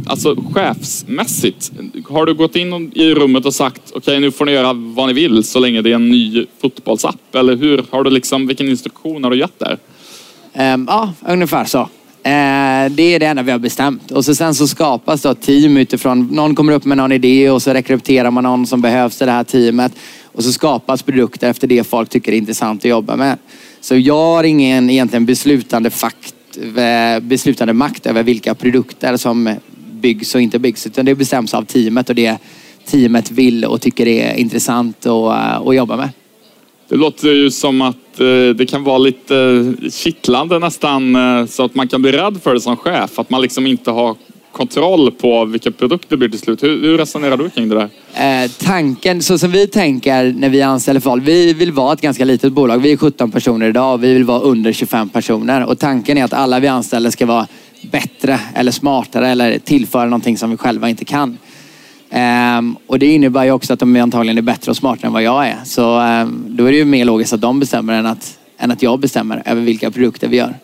alltså 0.07 0.37
chefsmässigt? 0.55 1.73
Har 2.09 2.27
du 2.27 2.35
gått 2.35 2.57
in 2.57 2.93
i 2.95 3.15
rummet 3.15 3.47
och 3.47 3.55
sagt 3.55 3.93
okej 3.95 4.21
nu 4.21 4.31
får 4.31 4.45
ni 4.45 4.53
göra 4.53 4.73
vad 4.73 5.07
ni 5.07 5.13
vill 5.13 5.45
så 5.45 5.59
länge 5.59 5.83
det 5.83 5.91
är 5.91 5.95
en 5.95 6.09
ny 6.09 6.47
fotbollsapp? 6.61 7.35
Eller 7.35 7.57
hur 7.57 7.85
har 7.91 8.05
du 8.05 8.11
liksom, 8.11 8.47
vilken 8.47 8.69
instruktion 8.69 9.25
har 9.25 9.31
du 9.31 9.39
gett 9.39 9.59
där? 9.59 9.79
Ehm, 10.55 10.85
ja, 10.89 11.13
ungefär 11.27 11.65
så. 11.65 11.89
Ehm, 12.23 12.97
det 12.97 13.03
är 13.03 13.21
det 13.21 13.27
enda 13.27 13.43
vi 13.43 13.53
har 13.53 13.59
bestämt. 13.59 14.11
Och 14.11 14.25
så 14.25 14.35
sen 14.35 14.55
så 14.55 14.69
skapas 14.69 15.23
då 15.23 15.31
ett 15.31 15.43
team 15.43 15.77
utifrån, 15.77 16.27
någon 16.27 16.55
kommer 16.55 16.73
upp 16.73 16.85
med 16.85 16.97
någon 16.97 17.13
idé 17.13 17.51
och 17.51 17.63
så 17.63 17.73
rekryterar 17.73 18.31
man 18.31 18.45
någon 18.45 18.67
som 18.67 18.81
behövs 18.81 19.23
i 19.23 19.25
det 19.25 19.31
här 19.31 19.45
teamet. 19.45 19.93
Och 20.23 20.45
så 20.45 20.53
skapas 20.53 21.03
produkter 21.03 21.51
efter 21.51 21.67
det 21.67 21.85
folk 21.85 22.09
tycker 22.09 22.33
är 22.33 22.37
intressant 22.37 22.81
att 22.81 22.91
jobba 22.91 23.17
med. 23.17 23.39
Så 23.81 23.97
jag 23.97 24.15
har 24.15 24.45
ingen 24.45 24.91
egentligen 24.91 25.27
beslutande, 25.27 25.91
fakt, 25.91 26.35
eh, 26.77 27.21
beslutande 27.21 27.73
makt 27.73 28.07
över 28.07 28.23
vilka 28.23 28.55
produkter 28.55 29.17
som 29.17 29.55
byggs 29.93 30.35
och 30.35 30.41
inte 30.41 30.59
byggs. 30.59 30.87
Utan 30.87 31.05
det 31.05 31.15
bestäms 31.15 31.55
av 31.55 31.63
teamet 31.63 32.09
och 32.09 32.15
det 32.15 32.39
teamet 32.87 33.31
vill 33.31 33.65
och 33.65 33.81
tycker 33.81 34.09
är 34.09 34.35
intressant 34.35 35.07
att, 35.07 35.07
eh, 35.07 35.69
att 35.69 35.77
jobba 35.77 35.97
med. 35.97 36.09
Det 36.95 36.99
låter 36.99 37.29
ju 37.29 37.51
som 37.51 37.83
att 37.83 38.21
eh, 38.21 38.57
det 38.57 38.67
kan 38.69 38.85
vara 38.85 38.99
lite 38.99 39.73
kittlande 39.91 40.59
nästan 40.59 41.17
eh, 41.17 41.47
så 41.47 41.65
att 41.65 41.75
man 41.75 41.89
kan 41.89 42.03
bli 42.03 42.13
rädd 42.13 42.41
för 42.43 42.55
det 42.55 42.61
som 42.61 42.77
chef. 42.77 43.19
Att 43.19 43.31
man 43.31 43.43
liksom 43.43 43.67
inte 43.67 43.91
har 43.91 44.17
kontroll 44.53 45.11
på 45.11 45.45
vilka 45.45 45.71
produkter 45.71 46.09
det 46.11 46.17
blir 46.17 46.29
till 46.29 46.39
slut. 46.39 46.63
Hur, 46.63 46.83
hur 46.83 46.99
resonerar 46.99 47.37
du 47.37 47.51
kring 47.51 47.69
det 47.69 47.75
där? 47.75 48.45
Eh, 48.45 48.51
tanken, 48.51 49.23
så 49.23 49.39
som 49.39 49.51
vi 49.51 49.67
tänker 49.67 50.35
när 50.37 50.49
vi 50.49 50.63
anställer 50.63 51.01
folk, 51.01 51.29
vi 51.29 51.53
vill 51.53 51.73
vara 51.73 51.93
ett 51.93 52.01
ganska 52.01 52.25
litet 52.25 52.53
bolag. 52.53 52.79
Vi 52.79 52.93
är 52.93 52.97
17 52.97 53.31
personer 53.31 53.69
idag 53.69 53.95
och 53.95 54.05
vi 54.05 54.15
vill 54.15 54.25
vara 54.25 54.41
under 54.41 54.73
25 54.73 55.09
personer. 55.09 55.65
Och 55.65 55.79
tanken 55.79 56.19
är 56.19 56.25
att 56.25 56.33
alla 56.33 56.61
vi 56.61 56.69
anställer 56.69 57.11
ska 57.11 57.27
vara 57.27 57.47
bättre 57.83 58.41
eller 58.55 58.73
smartare 58.73 59.29
eller 59.29 59.59
tillföra 59.59 60.05
någonting 60.05 60.39
som 60.39 60.51
vi 60.51 60.57
själva 60.57 60.89
inte 60.89 61.05
kan. 61.05 61.39
Ehm, 62.17 62.77
och 62.87 62.99
det 62.99 63.07
innebär 63.07 63.45
ju 63.45 63.51
också 63.51 63.73
att 63.73 63.79
de 63.79 63.97
antagligen 63.97 64.39
är 64.39 64.43
bättre 64.43 64.71
och 64.71 64.77
smartare 64.77 65.07
än 65.07 65.13
vad 65.13 65.23
jag 65.23 65.49
är. 65.49 65.59
Så 65.65 65.99
ehm, 66.01 66.45
då 66.49 66.65
är 66.65 66.73
det 66.73 66.79
ju 66.79 66.85
mer 66.85 67.05
logiskt 67.05 67.33
att 67.33 67.41
de 67.41 67.61
bestämmer 67.61 67.93
än 67.93 68.07
att, 68.07 68.39
än 68.59 68.71
att 68.71 68.83
jag 68.83 69.01
bestämmer 69.01 69.43
över 69.47 69.63
vilka 69.63 69.91
produkter 69.91 70.29
vi 70.29 70.37
gör. 70.37 70.55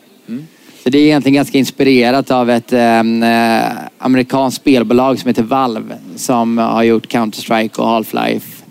Så 0.82 0.90
det 0.90 0.98
är 0.98 1.02
egentligen 1.02 1.34
ganska 1.34 1.58
inspirerat 1.58 2.30
av 2.30 2.50
ett 2.50 2.72
ehm, 2.72 3.22
eh, 3.22 3.62
amerikanskt 3.98 4.60
spelbolag 4.60 5.18
som 5.18 5.28
heter 5.28 5.42
Valve 5.42 5.94
som 6.16 6.58
har 6.58 6.82
gjort 6.82 7.12
Counter-Strike 7.12 7.78
och 7.78 7.86
Half-Life 7.86 8.64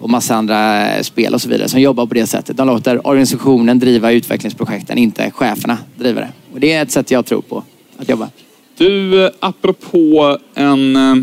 och 0.00 0.10
massa 0.10 0.34
andra 0.34 0.90
eh, 0.90 1.02
spel 1.02 1.34
och 1.34 1.42
så 1.42 1.48
vidare 1.48 1.68
som 1.68 1.80
jobbar 1.80 2.06
på 2.06 2.14
det 2.14 2.26
sättet. 2.26 2.56
De 2.56 2.66
låter 2.66 3.06
organisationen 3.06 3.78
driva 3.78 4.12
utvecklingsprojekten, 4.12 4.98
inte 4.98 5.30
cheferna 5.30 5.78
driva 5.96 6.20
det. 6.20 6.28
Och 6.52 6.60
det 6.60 6.72
är 6.72 6.82
ett 6.82 6.90
sätt 6.90 7.10
jag 7.10 7.26
tror 7.26 7.40
på 7.40 7.62
att 7.98 8.08
jobba. 8.08 8.28
Du, 8.78 9.24
eh, 9.24 9.30
apropå 9.40 10.38
en, 10.54 10.96
eh, 10.96 11.14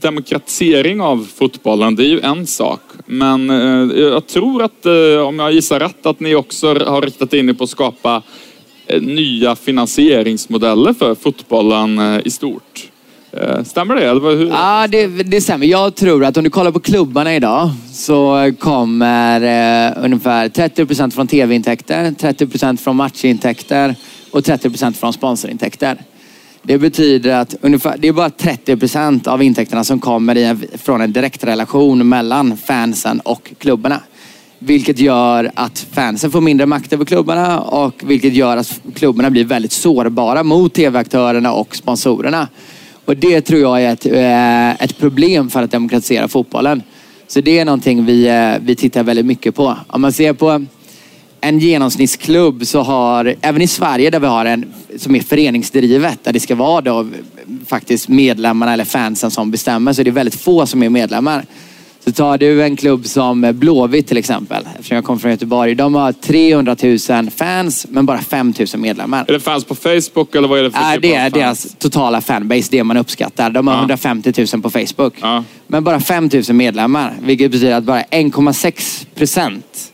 demokratisering 0.00 1.00
av 1.00 1.28
fotbollen, 1.34 1.96
det 1.96 2.02
är 2.02 2.08
ju 2.08 2.20
en 2.20 2.46
sak. 2.46 2.80
Men 3.06 3.50
eh, 3.50 3.98
jag 3.98 4.26
tror 4.26 4.62
att, 4.62 4.86
eh, 4.86 5.26
om 5.26 5.38
jag 5.38 5.52
gissar 5.52 5.80
rätt, 5.80 6.06
att 6.06 6.20
ni 6.20 6.34
också 6.34 6.66
har 6.66 7.02
riktat 7.02 7.32
in 7.32 7.48
er 7.48 7.52
på 7.52 7.64
att 7.64 7.70
skapa 7.70 8.22
eh, 8.86 9.02
nya 9.02 9.56
finansieringsmodeller 9.56 10.92
för 10.92 11.14
fotbollen 11.14 12.20
i 12.24 12.30
stort. 12.30 12.90
Stämmer 13.64 13.94
det? 13.94 14.04
Eller 14.04 14.36
hur? 14.36 14.48
Ja, 14.48 14.86
det, 14.88 15.06
det 15.06 15.40
stämmer. 15.40 15.66
Jag 15.66 15.94
tror 15.94 16.24
att 16.24 16.36
om 16.36 16.44
du 16.44 16.50
kollar 16.50 16.72
på 16.72 16.80
klubbarna 16.80 17.34
idag 17.34 17.70
så 17.92 18.52
kommer 18.58 19.40
eh, 19.40 20.04
ungefär 20.04 20.48
30% 20.48 21.10
från 21.10 21.26
tv-intäkter, 21.26 22.10
30% 22.10 22.76
från 22.76 22.96
matchintäkter 22.96 23.94
och 24.30 24.40
30% 24.40 24.92
från 24.92 25.12
sponsorintäkter. 25.12 25.98
Det 26.66 26.78
betyder 26.78 27.40
att 27.40 27.54
ungefär, 27.60 27.96
det 27.98 28.08
är 28.08 28.12
bara 28.12 28.28
30% 28.28 29.28
av 29.28 29.42
intäkterna 29.42 29.84
som 29.84 30.00
kommer 30.00 30.36
en, 30.36 30.64
från 30.74 31.00
en 31.00 31.12
direktrelation 31.12 32.08
mellan 32.08 32.56
fansen 32.56 33.20
och 33.20 33.52
klubbarna. 33.58 34.00
Vilket 34.58 34.98
gör 34.98 35.50
att 35.54 35.86
fansen 35.92 36.30
får 36.30 36.40
mindre 36.40 36.66
makt 36.66 36.92
över 36.92 37.04
klubbarna 37.04 37.60
och 37.60 38.02
vilket 38.04 38.34
gör 38.34 38.56
att 38.56 38.80
klubbarna 38.94 39.30
blir 39.30 39.44
väldigt 39.44 39.72
sårbara 39.72 40.42
mot 40.42 40.74
tv-aktörerna 40.74 41.52
och 41.52 41.76
sponsorerna. 41.76 42.48
Och 43.04 43.16
det 43.16 43.40
tror 43.40 43.60
jag 43.60 43.82
är 43.82 43.92
ett, 43.92 44.06
eh, 44.06 44.84
ett 44.84 44.98
problem 44.98 45.50
för 45.50 45.62
att 45.62 45.70
demokratisera 45.70 46.28
fotbollen. 46.28 46.82
Så 47.26 47.40
det 47.40 47.58
är 47.58 47.64
någonting 47.64 48.04
vi, 48.04 48.28
eh, 48.28 48.52
vi 48.60 48.74
tittar 48.76 49.02
väldigt 49.02 49.26
mycket 49.26 49.54
på. 49.54 49.76
Om 49.86 50.00
man 50.00 50.12
ser 50.12 50.32
på 50.32 50.64
en 51.40 51.58
genomsnittsklubb 51.58 52.66
så 52.66 52.82
har, 52.82 53.34
även 53.40 53.62
i 53.62 53.66
Sverige 53.66 54.10
där 54.10 54.20
vi 54.20 54.26
har 54.26 54.44
en 54.44 54.64
som 54.98 55.14
är 55.14 55.20
föreningsdrivet, 55.20 56.18
där 56.24 56.32
det 56.32 56.40
ska 56.40 56.54
vara 56.54 56.80
då 56.80 57.06
faktiskt 57.66 58.08
medlemmarna 58.08 58.72
eller 58.72 58.84
fansen 58.84 59.30
som 59.30 59.50
bestämmer, 59.50 59.92
så 59.92 60.00
är 60.00 60.04
det 60.04 60.10
väldigt 60.10 60.40
få 60.40 60.66
som 60.66 60.82
är 60.82 60.88
medlemmar. 60.88 61.44
Så 62.04 62.12
tar 62.12 62.38
du 62.38 62.62
en 62.62 62.76
klubb 62.76 63.06
som 63.06 63.52
Blåvitt 63.54 64.06
till 64.08 64.16
exempel, 64.16 64.68
eftersom 64.74 64.94
jag 64.94 65.04
kommer 65.04 65.18
från 65.20 65.30
Göteborg. 65.30 65.74
De 65.74 65.94
har 65.94 66.12
300 66.12 66.76
000 67.22 67.30
fans 67.30 67.86
men 67.90 68.06
bara 68.06 68.18
5 68.18 68.54
000 68.58 68.66
medlemmar. 68.80 69.24
Är 69.28 69.32
det 69.32 69.40
fans 69.40 69.64
på 69.64 69.74
Facebook 69.74 70.34
eller 70.34 70.48
vad 70.48 70.58
är 70.58 70.62
det 70.62 70.70
för 70.70 70.80
Nej, 70.80 70.94
typ 70.94 71.02
det 71.02 71.14
är 71.14 71.22
fans? 71.30 71.34
deras 71.34 71.76
totala 71.78 72.20
fanbase, 72.20 72.68
det 72.70 72.84
man 72.84 72.96
uppskattar. 72.96 73.50
De 73.50 73.66
har 73.66 73.74
Ja. 73.74 73.80
150 73.80 74.46
000 74.52 74.62
på 74.62 74.70
Facebook. 74.70 75.14
Ja. 75.20 75.44
Men 75.66 75.84
bara 75.84 76.00
5 76.00 76.30
000 76.32 76.42
medlemmar. 76.56 77.14
Vilket 77.22 77.50
betyder 77.50 77.72
att 77.74 77.84
bara 77.84 78.02
1,6 78.02 79.06
procent 79.14 79.92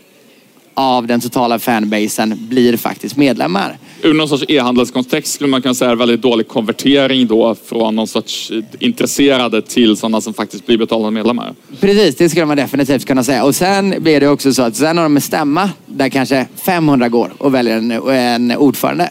av 0.74 1.06
den 1.06 1.20
totala 1.20 1.58
fanbasen 1.58 2.48
blir 2.48 2.76
faktiskt 2.76 3.16
medlemmar. 3.16 3.78
Ur 4.02 4.14
någon 4.14 4.28
sorts 4.28 4.44
e-handelskontext 4.48 5.32
skulle 5.32 5.50
man 5.50 5.62
kunna 5.62 5.74
säga 5.74 5.94
väldigt 5.94 6.22
dålig 6.22 6.48
konvertering 6.48 7.26
då 7.26 7.56
från 7.66 7.96
någon 7.96 8.06
sorts 8.06 8.52
intresserade 8.78 9.62
till 9.62 9.96
sådana 9.96 10.20
som 10.20 10.34
faktiskt 10.34 10.66
blir 10.66 10.78
betalande 10.78 11.10
medlemmar. 11.10 11.54
Precis, 11.80 12.16
det 12.16 12.28
skulle 12.28 12.46
man 12.46 12.56
definitivt 12.56 13.04
kunna 13.04 13.24
säga. 13.24 13.44
Och 13.44 13.54
sen 13.54 13.94
blir 13.98 14.20
det 14.20 14.28
också 14.28 14.52
så 14.52 14.62
att 14.62 14.76
sen 14.76 14.96
har 14.96 15.04
de 15.04 15.16
en 15.16 15.22
stämma 15.22 15.70
där 15.86 16.08
kanske 16.08 16.46
500 16.64 17.08
går 17.08 17.32
och 17.38 17.54
väljer 17.54 17.76
en, 17.76 17.90
en 18.08 18.56
ordförande. 18.56 19.10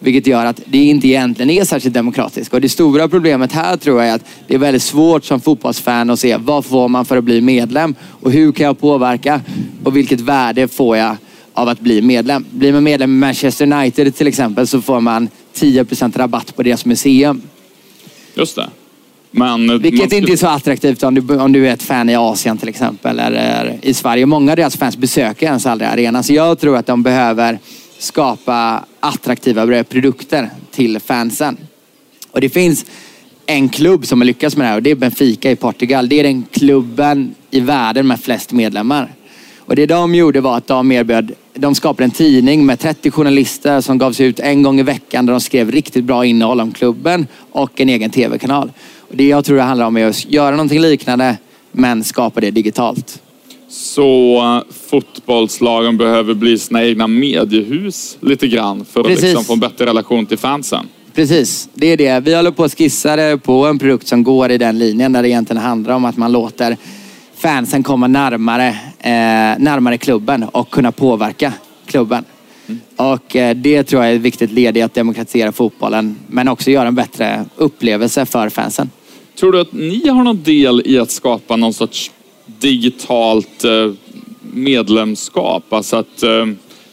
Vilket 0.00 0.26
gör 0.26 0.46
att 0.46 0.60
det 0.64 0.78
inte 0.78 1.08
egentligen 1.08 1.50
är 1.50 1.64
särskilt 1.64 1.94
demokratiskt. 1.94 2.54
Och 2.54 2.60
det 2.60 2.68
stora 2.68 3.08
problemet 3.08 3.52
här 3.52 3.76
tror 3.76 4.00
jag 4.00 4.10
är 4.10 4.14
att 4.14 4.24
det 4.46 4.54
är 4.54 4.58
väldigt 4.58 4.82
svårt 4.82 5.24
som 5.24 5.40
fotbollsfan 5.40 6.10
att 6.10 6.20
se 6.20 6.36
vad 6.36 6.64
får 6.64 6.88
man 6.88 7.04
för 7.04 7.16
att 7.16 7.24
bli 7.24 7.40
medlem 7.40 7.94
och 8.02 8.32
hur 8.32 8.52
kan 8.52 8.66
jag 8.66 8.80
påverka 8.80 9.40
och 9.84 9.96
vilket 9.96 10.20
värde 10.20 10.68
får 10.68 10.96
jag 10.96 11.16
av 11.54 11.68
att 11.68 11.80
bli 11.80 12.02
medlem. 12.02 12.44
Blir 12.50 12.72
man 12.72 12.82
medlem 12.84 13.10
i 13.10 13.18
Manchester 13.20 13.72
United 13.72 14.14
till 14.16 14.26
exempel 14.26 14.66
så 14.66 14.80
får 14.80 15.00
man 15.00 15.28
10% 15.54 16.16
rabatt 16.18 16.56
på 16.56 16.62
deras 16.62 16.84
museum. 16.84 17.42
Just 18.34 18.56
det. 18.56 18.68
Men, 19.30 19.70
eh, 19.70 19.76
Vilket 19.76 20.00
skulle- 20.04 20.16
inte 20.20 20.32
är 20.32 20.36
så 20.36 20.46
attraktivt 20.46 21.02
om 21.02 21.14
du, 21.14 21.36
om 21.40 21.52
du 21.52 21.68
är 21.68 21.72
ett 21.72 21.82
fan 21.82 22.08
i 22.10 22.14
Asien 22.16 22.58
till 22.58 22.68
exempel 22.68 23.18
eller 23.18 23.78
i 23.82 23.94
Sverige. 23.94 24.26
Många 24.26 24.52
av 24.52 24.56
deras 24.56 24.76
fans 24.76 24.96
besöker 24.96 25.46
ens 25.46 25.66
aldrig 25.66 25.90
arenan. 25.90 26.24
Så 26.24 26.32
jag 26.32 26.58
tror 26.60 26.76
att 26.76 26.86
de 26.86 27.02
behöver 27.02 27.58
skapa 27.98 28.84
attraktiva 29.00 29.84
produkter 29.84 30.50
till 30.70 31.00
fansen. 31.00 31.56
Och 32.30 32.40
det 32.40 32.48
finns 32.48 32.86
en 33.46 33.68
klubb 33.68 34.06
som 34.06 34.20
har 34.20 34.26
lyckats 34.26 34.56
med 34.56 34.64
det 34.64 34.68
här 34.68 34.76
och 34.76 34.82
det 34.82 34.90
är 34.90 34.94
Benfica 34.94 35.50
i 35.50 35.56
Portugal. 35.56 36.08
Det 36.08 36.20
är 36.20 36.22
den 36.22 36.44
klubben 36.50 37.34
i 37.50 37.60
världen 37.60 38.06
med 38.06 38.20
flest 38.20 38.52
medlemmar. 38.52 39.12
Och 39.58 39.76
det 39.76 39.86
de 39.86 40.14
gjorde 40.14 40.40
var 40.40 40.56
att 40.56 40.66
de 40.66 40.92
erbjöd, 40.92 41.32
de 41.54 41.74
skapade 41.74 42.04
en 42.04 42.10
tidning 42.10 42.66
med 42.66 42.78
30 42.78 43.10
journalister 43.10 43.80
som 43.80 43.98
gavs 43.98 44.20
ut 44.20 44.40
en 44.40 44.62
gång 44.62 44.80
i 44.80 44.82
veckan 44.82 45.26
där 45.26 45.32
de 45.32 45.40
skrev 45.40 45.70
riktigt 45.70 46.04
bra 46.04 46.24
innehåll 46.24 46.60
om 46.60 46.72
klubben 46.72 47.26
och 47.52 47.80
en 47.80 47.88
egen 47.88 48.10
tv-kanal. 48.10 48.72
Och 48.98 49.16
det 49.16 49.26
jag 49.26 49.44
tror 49.44 49.56
det 49.56 49.62
handlar 49.62 49.86
om 49.86 49.96
är 49.96 50.06
att 50.06 50.30
göra 50.30 50.50
någonting 50.50 50.80
liknande 50.80 51.36
men 51.72 52.04
skapa 52.04 52.40
det 52.40 52.50
digitalt. 52.50 53.22
Så 53.68 54.36
eh, 54.38 54.74
fotbollslagen 54.90 55.96
behöver 55.96 56.34
bli 56.34 56.58
sina 56.58 56.84
egna 56.84 57.06
mediehus 57.06 58.16
lite 58.20 58.48
grann 58.48 58.84
för 58.84 59.00
att 59.00 59.06
Precis. 59.06 59.22
liksom 59.22 59.44
få 59.44 59.52
en 59.52 59.60
bättre 59.60 59.86
relation 59.86 60.26
till 60.26 60.38
fansen. 60.38 60.88
Precis, 61.14 61.68
det 61.74 61.86
är 61.86 61.96
det. 61.96 62.20
Vi 62.20 62.34
håller 62.34 62.50
på 62.50 62.64
att 62.64 62.78
skissa 62.78 63.38
på 63.38 63.66
en 63.66 63.78
produkt 63.78 64.08
som 64.08 64.22
går 64.22 64.50
i 64.50 64.58
den 64.58 64.78
linjen 64.78 65.12
där 65.12 65.22
det 65.22 65.28
egentligen 65.28 65.62
handlar 65.62 65.94
om 65.94 66.04
att 66.04 66.16
man 66.16 66.32
låter 66.32 66.76
fansen 67.36 67.82
komma 67.82 68.06
närmare, 68.06 68.68
eh, 68.98 69.58
närmare 69.58 69.98
klubben 69.98 70.42
och 70.44 70.70
kunna 70.70 70.92
påverka 70.92 71.52
klubben. 71.86 72.24
Och 72.96 73.36
eh, 73.36 73.56
det 73.56 73.82
tror 73.82 74.02
jag 74.02 74.12
är 74.12 74.16
ett 74.16 74.22
viktigt 74.22 74.50
led 74.50 74.76
i 74.76 74.82
att 74.82 74.94
demokratisera 74.94 75.52
fotbollen 75.52 76.16
men 76.26 76.48
också 76.48 76.70
göra 76.70 76.88
en 76.88 76.94
bättre 76.94 77.44
upplevelse 77.56 78.26
för 78.26 78.48
fansen. 78.48 78.90
Tror 79.38 79.52
du 79.52 79.60
att 79.60 79.72
ni 79.72 80.08
har 80.08 80.24
någon 80.24 80.42
del 80.42 80.82
i 80.84 80.98
att 80.98 81.10
skapa 81.10 81.56
någon 81.56 81.72
sorts 81.72 82.10
digitalt 82.58 83.64
eh, 83.64 83.92
medlemskap? 84.52 85.72
Alltså 85.72 85.96
att 85.96 86.22
eh, 86.22 86.46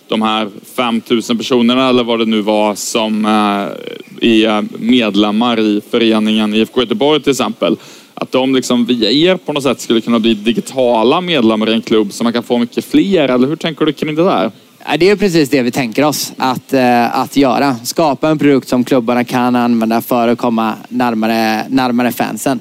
de 0.08 0.22
här 0.22 0.50
5000 0.76 1.38
personerna 1.38 1.90
eller 1.90 2.04
vad 2.04 2.20
det 2.20 2.26
nu 2.26 2.42
var 2.42 2.76
som 2.76 3.26
eh, 3.26 4.32
är 4.32 4.66
medlemmar 4.80 5.60
i 5.60 5.82
föreningen 5.92 6.54
IFK 6.54 6.82
Göteborg 6.82 7.22
till 7.22 7.32
exempel. 7.32 7.78
Att 8.14 8.32
de 8.32 8.56
liksom 8.56 8.86
via 8.86 9.12
er 9.12 9.38
på 9.38 9.54
något 9.54 9.64
sätt 9.64 9.82
skulle 9.82 10.02
kunna 10.02 10.20
bli 10.20 10.34
digitala 10.34 11.22
medlemmar 11.22 11.70
i 11.70 11.74
en 11.74 11.82
klubb 11.82 12.12
så 12.12 12.24
man 12.24 12.34
kan 12.34 12.44
få 12.44 12.58
mycket 12.58 12.86
fler. 12.86 13.30
Eller 13.30 13.48
hur 13.48 13.56
tänker 13.56 13.86
du 13.86 13.94
kring 13.94 14.16
det 14.16 14.24
där? 14.24 14.52
Det 15.00 15.10
är 15.10 15.16
precis 15.16 15.50
det 15.50 15.62
vi 15.62 15.72
tänker 15.72 16.04
oss 16.04 16.34
att, 16.38 16.74
att 17.12 17.38
göra. 17.38 17.76
Skapa 17.84 18.30
en 18.30 18.38
produkt 18.38 18.68
som 18.68 18.84
klubbarna 18.84 19.24
kan 19.24 19.56
använda 19.56 20.02
för 20.02 20.28
att 20.28 20.38
komma 20.38 20.74
närmare, 20.90 21.66
närmare 21.70 22.12
fansen. 22.12 22.60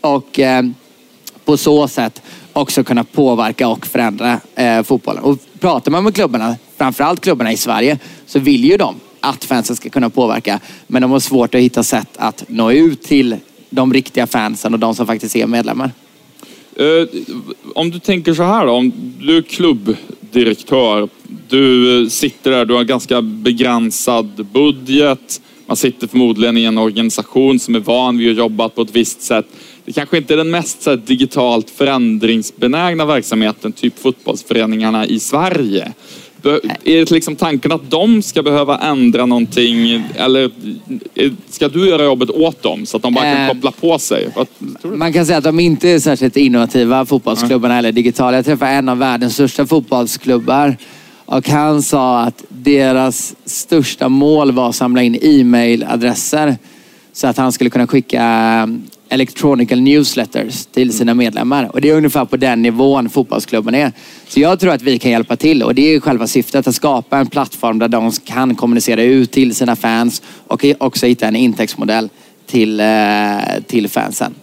Och 0.00 0.40
eh, 0.40 0.62
på 1.48 1.56
så 1.56 1.88
sätt 1.88 2.22
också 2.52 2.84
kunna 2.84 3.04
påverka 3.04 3.68
och 3.68 3.86
förändra 3.86 4.40
eh, 4.54 4.82
fotbollen. 4.82 5.22
Och 5.22 5.38
pratar 5.60 5.90
man 5.90 6.04
med 6.04 6.14
klubbarna, 6.14 6.56
framförallt 6.76 7.20
klubbarna 7.20 7.52
i 7.52 7.56
Sverige, 7.56 7.98
så 8.26 8.38
vill 8.38 8.64
ju 8.64 8.76
de 8.76 8.94
att 9.20 9.44
fansen 9.44 9.76
ska 9.76 9.88
kunna 9.88 10.10
påverka. 10.10 10.60
Men 10.86 11.02
de 11.02 11.10
har 11.10 11.20
svårt 11.20 11.54
att 11.54 11.60
hitta 11.60 11.82
sätt 11.82 12.08
att 12.16 12.44
nå 12.48 12.72
ut 12.72 13.02
till 13.02 13.36
de 13.70 13.92
riktiga 13.92 14.26
fansen 14.26 14.74
och 14.74 14.80
de 14.80 14.94
som 14.94 15.06
faktiskt 15.06 15.36
är 15.36 15.46
medlemmar. 15.46 15.90
Eh, 16.76 17.08
om 17.74 17.90
du 17.90 17.98
tänker 17.98 18.34
så 18.34 18.42
här 18.42 18.66
då, 18.66 18.72
om 18.72 18.92
du 19.20 19.36
är 19.36 19.42
klubbdirektör, 19.42 21.08
du 21.48 22.02
eh, 22.02 22.08
sitter 22.08 22.50
där, 22.50 22.64
du 22.64 22.74
har 22.74 22.84
ganska 22.84 23.22
begränsad 23.22 24.46
budget, 24.52 25.40
man 25.66 25.76
sitter 25.76 26.06
förmodligen 26.06 26.56
i 26.56 26.64
en 26.64 26.78
organisation 26.78 27.58
som 27.58 27.74
är 27.74 27.80
van 27.80 28.18
vid 28.18 28.30
att 28.30 28.36
jobba 28.36 28.68
på 28.68 28.82
ett 28.82 28.96
visst 28.96 29.22
sätt. 29.22 29.46
Det 29.88 29.94
kanske 29.94 30.16
inte 30.16 30.34
är 30.34 30.36
den 30.36 30.50
mest 30.50 30.82
så 30.82 30.90
här, 30.90 30.96
digitalt 30.96 31.70
förändringsbenägna 31.70 33.04
verksamheten, 33.04 33.72
typ 33.72 33.98
fotbollsföreningarna 33.98 35.06
i 35.06 35.20
Sverige. 35.20 35.92
Be- 36.42 36.60
Är 36.84 36.96
det 36.98 37.10
liksom 37.10 37.36
tanken 37.36 37.72
att 37.72 37.90
de 37.90 38.22
ska 38.22 38.42
behöva 38.42 38.78
ändra 38.78 39.26
någonting 39.26 40.02
eller 40.16 40.50
ska 41.50 41.68
du 41.68 41.88
göra 41.88 42.04
jobbet 42.04 42.30
åt 42.30 42.62
dem 42.62 42.86
så 42.86 42.96
att 42.96 43.02
de 43.02 43.14
bara 43.14 43.24
kan 43.24 43.42
Eh, 43.42 43.48
koppla 43.48 43.70
på 43.70 43.98
sig? 43.98 44.28
Vad? 44.36 44.46
Man 44.98 45.12
kan 45.12 45.26
säga 45.26 45.38
att 45.38 45.44
de 45.44 45.60
inte 45.60 45.88
är 45.88 45.98
särskilt 45.98 46.36
innovativa, 46.36 47.06
fotbollsklubbarna 47.06 47.78
eller 47.78 47.92
digitala. 47.92 48.36
Jag 48.36 48.44
träffade 48.44 48.70
en 48.70 48.88
av 48.88 48.98
världens 48.98 49.34
största 49.34 49.66
fotbollsklubbar 49.66 50.76
och 51.24 51.48
han 51.48 51.82
sa 51.82 52.20
att 52.20 52.44
deras 52.48 53.34
största 53.44 54.08
mål 54.08 54.52
var 54.52 54.68
att 54.68 54.74
samla 54.76 55.02
in 55.02 55.18
e-mailadresser 55.22 56.56
så 57.12 57.26
att 57.26 57.36
han 57.36 57.52
skulle 57.52 57.70
kunna 57.70 57.86
skicka 57.86 58.68
electronical 59.08 59.80
newsletters 59.80 60.66
till 60.66 60.92
sina 60.92 61.14
medlemmar. 61.14 61.70
Och 61.72 61.80
det 61.80 61.90
är 61.90 61.96
ungefär 61.96 62.24
på 62.24 62.36
den 62.36 62.62
nivån 62.62 63.08
fotbollsklubben 63.08 63.74
är. 63.74 63.92
Så 64.28 64.40
jag 64.40 64.60
tror 64.60 64.72
att 64.72 64.82
vi 64.82 64.98
kan 64.98 65.10
hjälpa 65.10 65.36
till 65.36 65.62
och 65.62 65.74
det 65.74 65.94
är 65.94 66.00
själva 66.00 66.26
syftet 66.26 66.66
att 66.66 66.74
skapa 66.74 67.18
en 67.18 67.26
plattform 67.26 67.78
där 67.78 67.88
de 67.88 68.12
kan 68.12 68.54
kommunicera 68.54 69.02
ut 69.02 69.30
till 69.30 69.54
sina 69.54 69.76
fans 69.76 70.22
och 70.46 70.64
också 70.78 71.06
hitta 71.06 71.26
en 71.26 71.36
intäktsmodell 71.36 72.08
till, 72.46 72.80
eh, 72.80 72.86
till 73.66 73.88
fansen. 73.88 74.34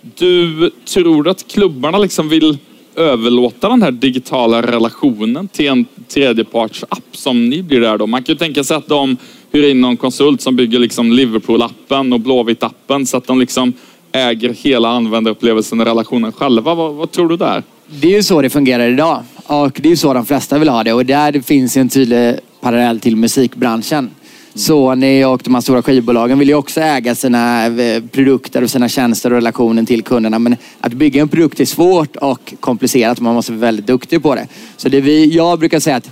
Du 0.00 0.70
tror 0.84 1.28
att 1.28 1.48
klubbarna 1.48 1.98
liksom 1.98 2.28
vill 2.28 2.58
överlåta 2.96 3.68
den 3.68 3.82
här 3.82 3.90
digitala 3.90 4.62
relationen 4.62 5.48
till 5.48 5.66
en 5.66 5.84
tredjepartsapp 6.08 7.04
som 7.12 7.48
ni 7.48 7.62
blir 7.62 7.80
där 7.80 7.98
då? 7.98 8.06
Man 8.06 8.22
kan 8.22 8.32
ju 8.32 8.38
tänka 8.38 8.64
sig 8.64 8.76
att 8.76 8.88
de 8.88 9.16
hyr 9.52 9.70
in 9.70 9.80
någon 9.80 9.96
konsult 9.96 10.40
som 10.40 10.56
bygger 10.56 10.78
liksom 10.78 11.12
Liverpool-appen 11.12 12.14
och 12.14 12.20
Blåvitt-appen 12.20 13.04
så 13.04 13.16
att 13.16 13.26
de 13.26 13.40
liksom 13.40 13.72
äger 14.12 14.52
hela 14.52 14.88
användarupplevelsen 14.88 15.80
och 15.80 15.86
relationen 15.86 16.32
själva. 16.32 16.74
Vad, 16.74 16.94
vad 16.94 17.10
tror 17.10 17.28
du 17.28 17.36
där? 17.36 17.62
Det 17.86 18.06
är 18.08 18.16
ju 18.16 18.22
så 18.22 18.42
det 18.42 18.50
fungerar 18.50 18.88
idag. 18.88 19.22
Och 19.46 19.72
det 19.82 19.88
är 19.88 19.90
ju 19.90 19.96
så 19.96 20.14
de 20.14 20.26
flesta 20.26 20.58
vill 20.58 20.68
ha 20.68 20.84
det. 20.84 20.92
Och 20.92 21.06
där 21.06 21.40
finns 21.40 21.76
ju 21.76 21.80
en 21.80 21.88
tydlig 21.88 22.34
parallell 22.60 23.00
till 23.00 23.16
musikbranschen. 23.16 24.10
Sony 24.56 25.24
och 25.24 25.40
de 25.44 25.54
här 25.54 25.60
stora 25.60 25.82
skivbolagen 25.82 26.38
vill 26.38 26.48
ju 26.48 26.54
också 26.54 26.80
äga 26.80 27.14
sina 27.14 27.66
eh, 27.66 28.02
produkter 28.12 28.62
och 28.62 28.70
sina 28.70 28.88
tjänster 28.88 29.30
och 29.30 29.36
relationen 29.36 29.86
till 29.86 30.02
kunderna. 30.02 30.38
Men 30.38 30.56
att 30.80 30.92
bygga 30.92 31.22
en 31.22 31.28
produkt 31.28 31.60
är 31.60 31.64
svårt 31.64 32.16
och 32.16 32.54
komplicerat. 32.60 33.20
Man 33.20 33.34
måste 33.34 33.52
vara 33.52 33.60
väldigt 33.60 33.86
duktig 33.86 34.22
på 34.22 34.34
det. 34.34 34.46
Så 34.76 34.88
det 34.88 35.00
vi, 35.00 35.34
jag 35.34 35.58
brukar 35.58 35.80
säga 35.80 35.96
att 35.96 36.10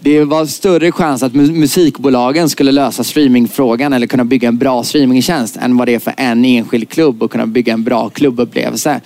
det 0.00 0.24
var 0.24 0.46
större 0.46 0.92
chans 0.92 1.22
att 1.22 1.34
musikbolagen 1.34 2.48
skulle 2.48 2.72
lösa 2.72 3.04
streamingfrågan 3.04 3.92
eller 3.92 4.06
kunna 4.06 4.24
bygga 4.24 4.48
en 4.48 4.58
bra 4.58 4.82
streamingtjänst 4.82 5.56
än 5.56 5.76
vad 5.76 5.88
det 5.88 5.94
är 5.94 5.98
för 5.98 6.14
en 6.16 6.44
enskild 6.44 6.88
klubb 6.88 7.22
att 7.22 7.30
kunna 7.30 7.46
bygga 7.46 7.72
en 7.72 7.84
bra 7.84 8.08
klubbupplevelse. 8.08 9.00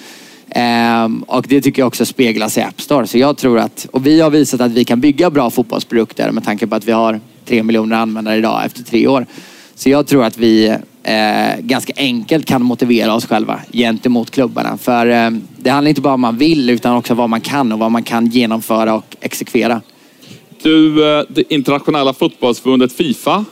Ehm, 0.50 1.22
och 1.22 1.46
det 1.48 1.60
tycker 1.60 1.82
jag 1.82 1.86
också 1.86 2.06
speglas 2.06 2.58
i 2.58 2.60
App 2.60 2.80
Store. 2.80 3.06
Så 3.06 3.18
jag 3.18 3.36
tror 3.36 3.58
att, 3.58 3.86
och 3.90 4.06
vi 4.06 4.20
har 4.20 4.30
visat 4.30 4.60
att 4.60 4.72
vi 4.72 4.84
kan 4.84 5.00
bygga 5.00 5.30
bra 5.30 5.50
fotbollsprodukter 5.50 6.30
med 6.30 6.44
tanke 6.44 6.66
på 6.66 6.74
att 6.74 6.84
vi 6.84 6.92
har 6.92 7.20
3 7.48 7.62
miljoner 7.62 7.96
användare 7.96 8.36
idag 8.36 8.64
efter 8.64 8.82
tre 8.82 9.06
år. 9.06 9.26
Så 9.74 9.90
jag 9.90 10.06
tror 10.06 10.24
att 10.24 10.38
vi 10.38 10.68
eh, 11.02 11.60
ganska 11.60 11.92
enkelt 11.96 12.46
kan 12.46 12.62
motivera 12.62 13.14
oss 13.14 13.26
själva 13.26 13.60
gentemot 13.72 14.30
klubbarna. 14.30 14.78
För 14.78 15.06
eh, 15.06 15.30
det 15.56 15.70
handlar 15.70 15.88
inte 15.88 16.00
bara 16.00 16.14
om 16.14 16.22
vad 16.22 16.32
man 16.32 16.38
vill 16.38 16.70
utan 16.70 16.96
också 16.96 17.14
vad 17.14 17.30
man 17.30 17.40
kan 17.40 17.72
och 17.72 17.78
vad 17.78 17.92
man 17.92 18.02
kan 18.02 18.26
genomföra 18.26 18.94
och 18.94 19.16
exekvera. 19.20 19.80
Du, 20.62 21.10
eh, 21.18 21.24
det 21.28 21.52
internationella 21.52 22.12
fotbollsförbundet 22.12 22.92
Fifa 22.92 23.44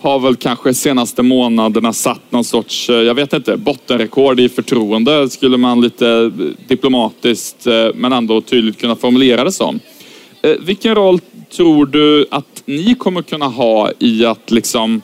har 0.00 0.18
väl 0.18 0.36
kanske 0.36 0.74
senaste 0.74 1.22
månaderna 1.22 1.92
satt 1.92 2.32
någon 2.32 2.44
sorts, 2.44 2.90
eh, 2.90 2.96
jag 2.96 3.14
vet 3.14 3.32
inte, 3.32 3.56
bottenrekord 3.56 4.40
i 4.40 4.48
förtroende 4.48 5.30
skulle 5.30 5.56
man 5.56 5.80
lite 5.80 6.08
eh, 6.08 6.28
diplomatiskt 6.68 7.66
men 7.94 8.12
ändå 8.12 8.40
tydligt 8.40 8.80
kunna 8.80 8.96
formulera 8.96 9.44
det 9.44 9.52
som. 9.52 9.80
Vilken 10.60 10.94
roll 10.94 11.20
tror 11.56 11.86
du 11.86 12.26
att 12.30 12.53
ni 12.64 12.94
kommer 12.94 13.22
kunna 13.22 13.46
ha 13.46 13.90
i 13.98 14.26
att 14.26 14.50
liksom 14.50 15.02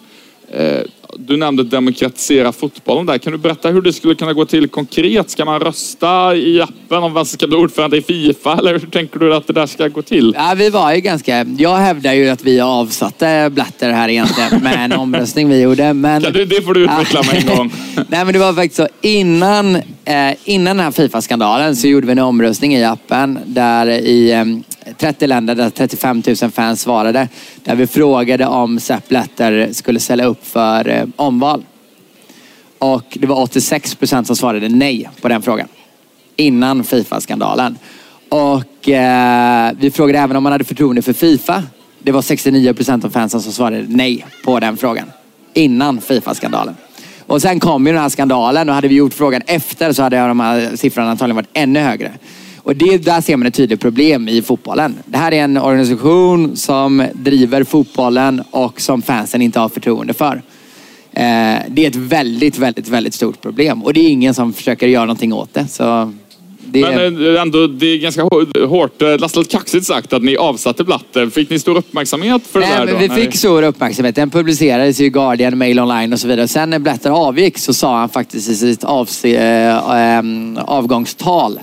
du 1.17 1.37
nämnde 1.37 1.65
demokratisera 1.65 2.53
fotbollen 2.53 3.07
där. 3.07 3.19
Kan 3.19 3.33
du 3.33 3.39
berätta 3.39 3.69
hur 3.69 3.83
det 3.83 3.93
skulle 3.93 4.15
kunna 4.15 4.33
gå 4.33 4.45
till 4.45 4.69
konkret? 4.69 5.31
Ska 5.31 5.45
man 5.45 5.61
rösta 5.61 6.37
i 6.37 6.61
appen 6.61 7.03
om 7.03 7.15
vem 7.15 7.25
som 7.25 7.39
ska 7.39 7.47
bli 7.47 7.57
ordförande 7.57 7.97
i 7.97 8.03
Fifa? 8.03 8.59
Eller 8.59 8.73
hur 8.73 8.79
tänker 8.79 9.19
du 9.19 9.35
att 9.35 9.47
det 9.47 9.53
där 9.53 9.67
ska 9.67 9.89
gå 9.89 10.03
till? 10.03 10.35
Ja, 10.37 10.55
vi 10.57 10.71
var 10.71 10.95
ju 10.95 11.01
ganska... 11.01 11.47
Jag 11.59 11.77
hävdar 11.77 12.13
ju 12.13 12.29
att 12.29 12.45
vi 12.45 12.61
avsatte 12.61 13.51
Blatter 13.53 13.91
här 13.91 14.09
egentligen 14.09 14.63
med 14.63 14.85
en 14.85 14.93
omröstning 14.93 15.49
vi 15.49 15.61
gjorde. 15.61 15.93
Men... 15.93 16.23
Ja, 16.23 16.31
det, 16.31 16.45
det 16.45 16.63
får 16.63 16.75
du 16.75 16.85
utveckla 16.85 17.23
med 17.23 17.37
en 17.37 17.57
gång. 17.57 17.73
Nej, 18.09 18.25
men 18.25 18.33
det 18.33 18.39
var 18.39 18.53
faktiskt 18.53 18.77
så. 18.77 18.89
Innan, 19.01 19.77
eh, 20.05 20.35
innan 20.45 20.77
den 20.77 20.85
här 20.85 20.93
Fifa-skandalen 20.93 21.77
så 21.77 21.89
gjorde 21.89 22.07
vi 22.07 22.13
en 22.13 22.19
omröstning 22.19 22.75
i 22.75 22.85
appen 22.85 23.39
där 23.47 23.87
i 23.87 24.33
eh, 24.33 24.45
30 25.01 25.27
länder 25.27 25.55
där 25.55 25.71
35 25.71 26.23
000 26.43 26.51
fans 26.51 26.81
svarade. 26.81 27.29
Där 27.65 27.75
vi 27.75 27.87
frågade 27.87 28.47
om 28.47 28.81
Sepp 28.81 29.09
Blatter 29.09 29.69
skulle 29.73 30.01
ställa 30.01 30.25
upp 30.25 30.47
för 30.47 30.89
eh, 30.89 31.05
omval. 31.17 31.65
Och 32.79 33.19
det 33.21 33.27
var 33.27 33.37
86 33.43 33.95
procent 33.95 34.27
som 34.27 34.37
svarade 34.37 34.69
nej 34.69 35.11
på 35.21 35.29
den 35.29 35.43
frågan. 35.43 35.69
Innan 36.37 36.85
Fifa-skandalen. 36.85 37.79
Och 38.29 38.89
eh, 38.89 39.73
vi 39.79 39.91
frågade 39.91 40.19
även 40.19 40.37
om 40.37 40.43
man 40.43 40.53
hade 40.53 40.65
förtroende 40.65 41.03
för 41.03 41.13
Fifa. 41.13 41.63
Det 41.99 42.13
var 42.13 42.23
69 42.23 42.75
procent 42.75 43.05
av 43.05 43.11
fansen 43.11 43.41
som 43.41 43.53
svarade 43.53 43.85
nej 43.89 44.27
på 44.45 44.61
den 44.61 44.77
frågan. 44.77 45.11
Innan 45.55 46.01
Fifa-skandalen. 46.01 46.75
Och 47.27 47.43
sen 47.43 47.61
kom 47.61 47.87
ju 47.87 47.93
den 47.93 48.03
här 48.03 48.09
skandalen 48.09 48.69
och 48.69 48.75
hade 48.75 48.89
vi 48.89 48.95
gjort 48.95 49.15
frågan 49.15 49.43
efter 49.47 49.93
så 49.93 50.03
hade 50.03 50.27
de 50.27 50.41
här 50.41 50.77
siffrorna 50.77 51.11
antagligen 51.11 51.37
varit 51.37 51.51
ännu 51.53 51.81
högre. 51.81 52.13
Och 52.63 52.77
det, 52.77 52.99
där 52.99 53.21
ser 53.21 53.37
man 53.37 53.47
ett 53.47 53.55
tydligt 53.55 53.81
problem 53.81 54.29
i 54.29 54.43
fotbollen. 54.43 54.95
Det 55.07 55.19
här 55.19 55.33
är 55.33 55.45
en 55.45 55.57
organisation 55.57 56.57
som 56.57 57.07
driver 57.13 57.65
fotbollen 57.65 58.43
och 58.51 58.81
som 58.81 59.03
fansen 59.03 59.43
inte 59.43 59.61
har 59.61 59.69
förtroende 59.69 60.15
för. 60.15 60.43
Eh, 61.13 61.59
det 61.69 61.85
är 61.85 61.89
ett 61.89 61.97
väldigt, 61.97 62.59
väldigt, 62.59 62.89
väldigt 62.89 63.15
stort 63.15 63.41
problem 63.41 63.83
och 63.83 63.95
det 63.95 64.01
är 64.01 64.09
ingen 64.09 64.35
som 64.35 64.53
försöker 64.53 64.87
göra 64.87 65.05
någonting 65.05 65.33
åt 65.33 65.55
det. 65.55 65.67
Så 65.67 66.13
det... 66.65 66.81
Men 66.81 67.35
eh, 67.35 67.43
ändå, 67.43 67.67
det 67.67 67.87
är 67.87 67.99
ganska 67.99 68.23
hårt, 68.67 69.03
eh, 69.03 69.09
nästan 69.09 69.43
lite 69.43 69.57
kaxigt 69.57 69.87
sagt 69.87 70.13
att 70.13 70.23
ni 70.23 70.37
avsatte 70.37 70.85
Blatter. 70.85 71.31
Fick 71.31 71.51
ni 71.51 71.59
stor 71.59 71.77
uppmärksamhet 71.77 72.47
för 72.47 72.61
Nej, 72.61 72.71
det 72.71 72.87
där? 72.87 72.93
Då? 72.93 72.99
Vi 72.99 73.09
fick 73.09 73.37
stor 73.37 73.63
uppmärksamhet. 73.63 74.15
Den 74.15 74.31
publicerades 74.31 75.01
i 75.01 75.09
Guardian, 75.09 75.59
Mail 75.59 75.81
Online 75.81 76.13
och 76.13 76.21
så 76.21 76.29
vidare. 76.29 76.49
Sen 76.49 76.71
när 76.71 76.79
Blatter 76.79 77.11
avgick 77.11 77.59
så 77.59 77.75
sa 77.75 77.99
han 77.99 78.09
faktiskt 78.09 78.49
i 78.49 78.55
sitt 78.55 78.85
avgångstal 80.67 81.61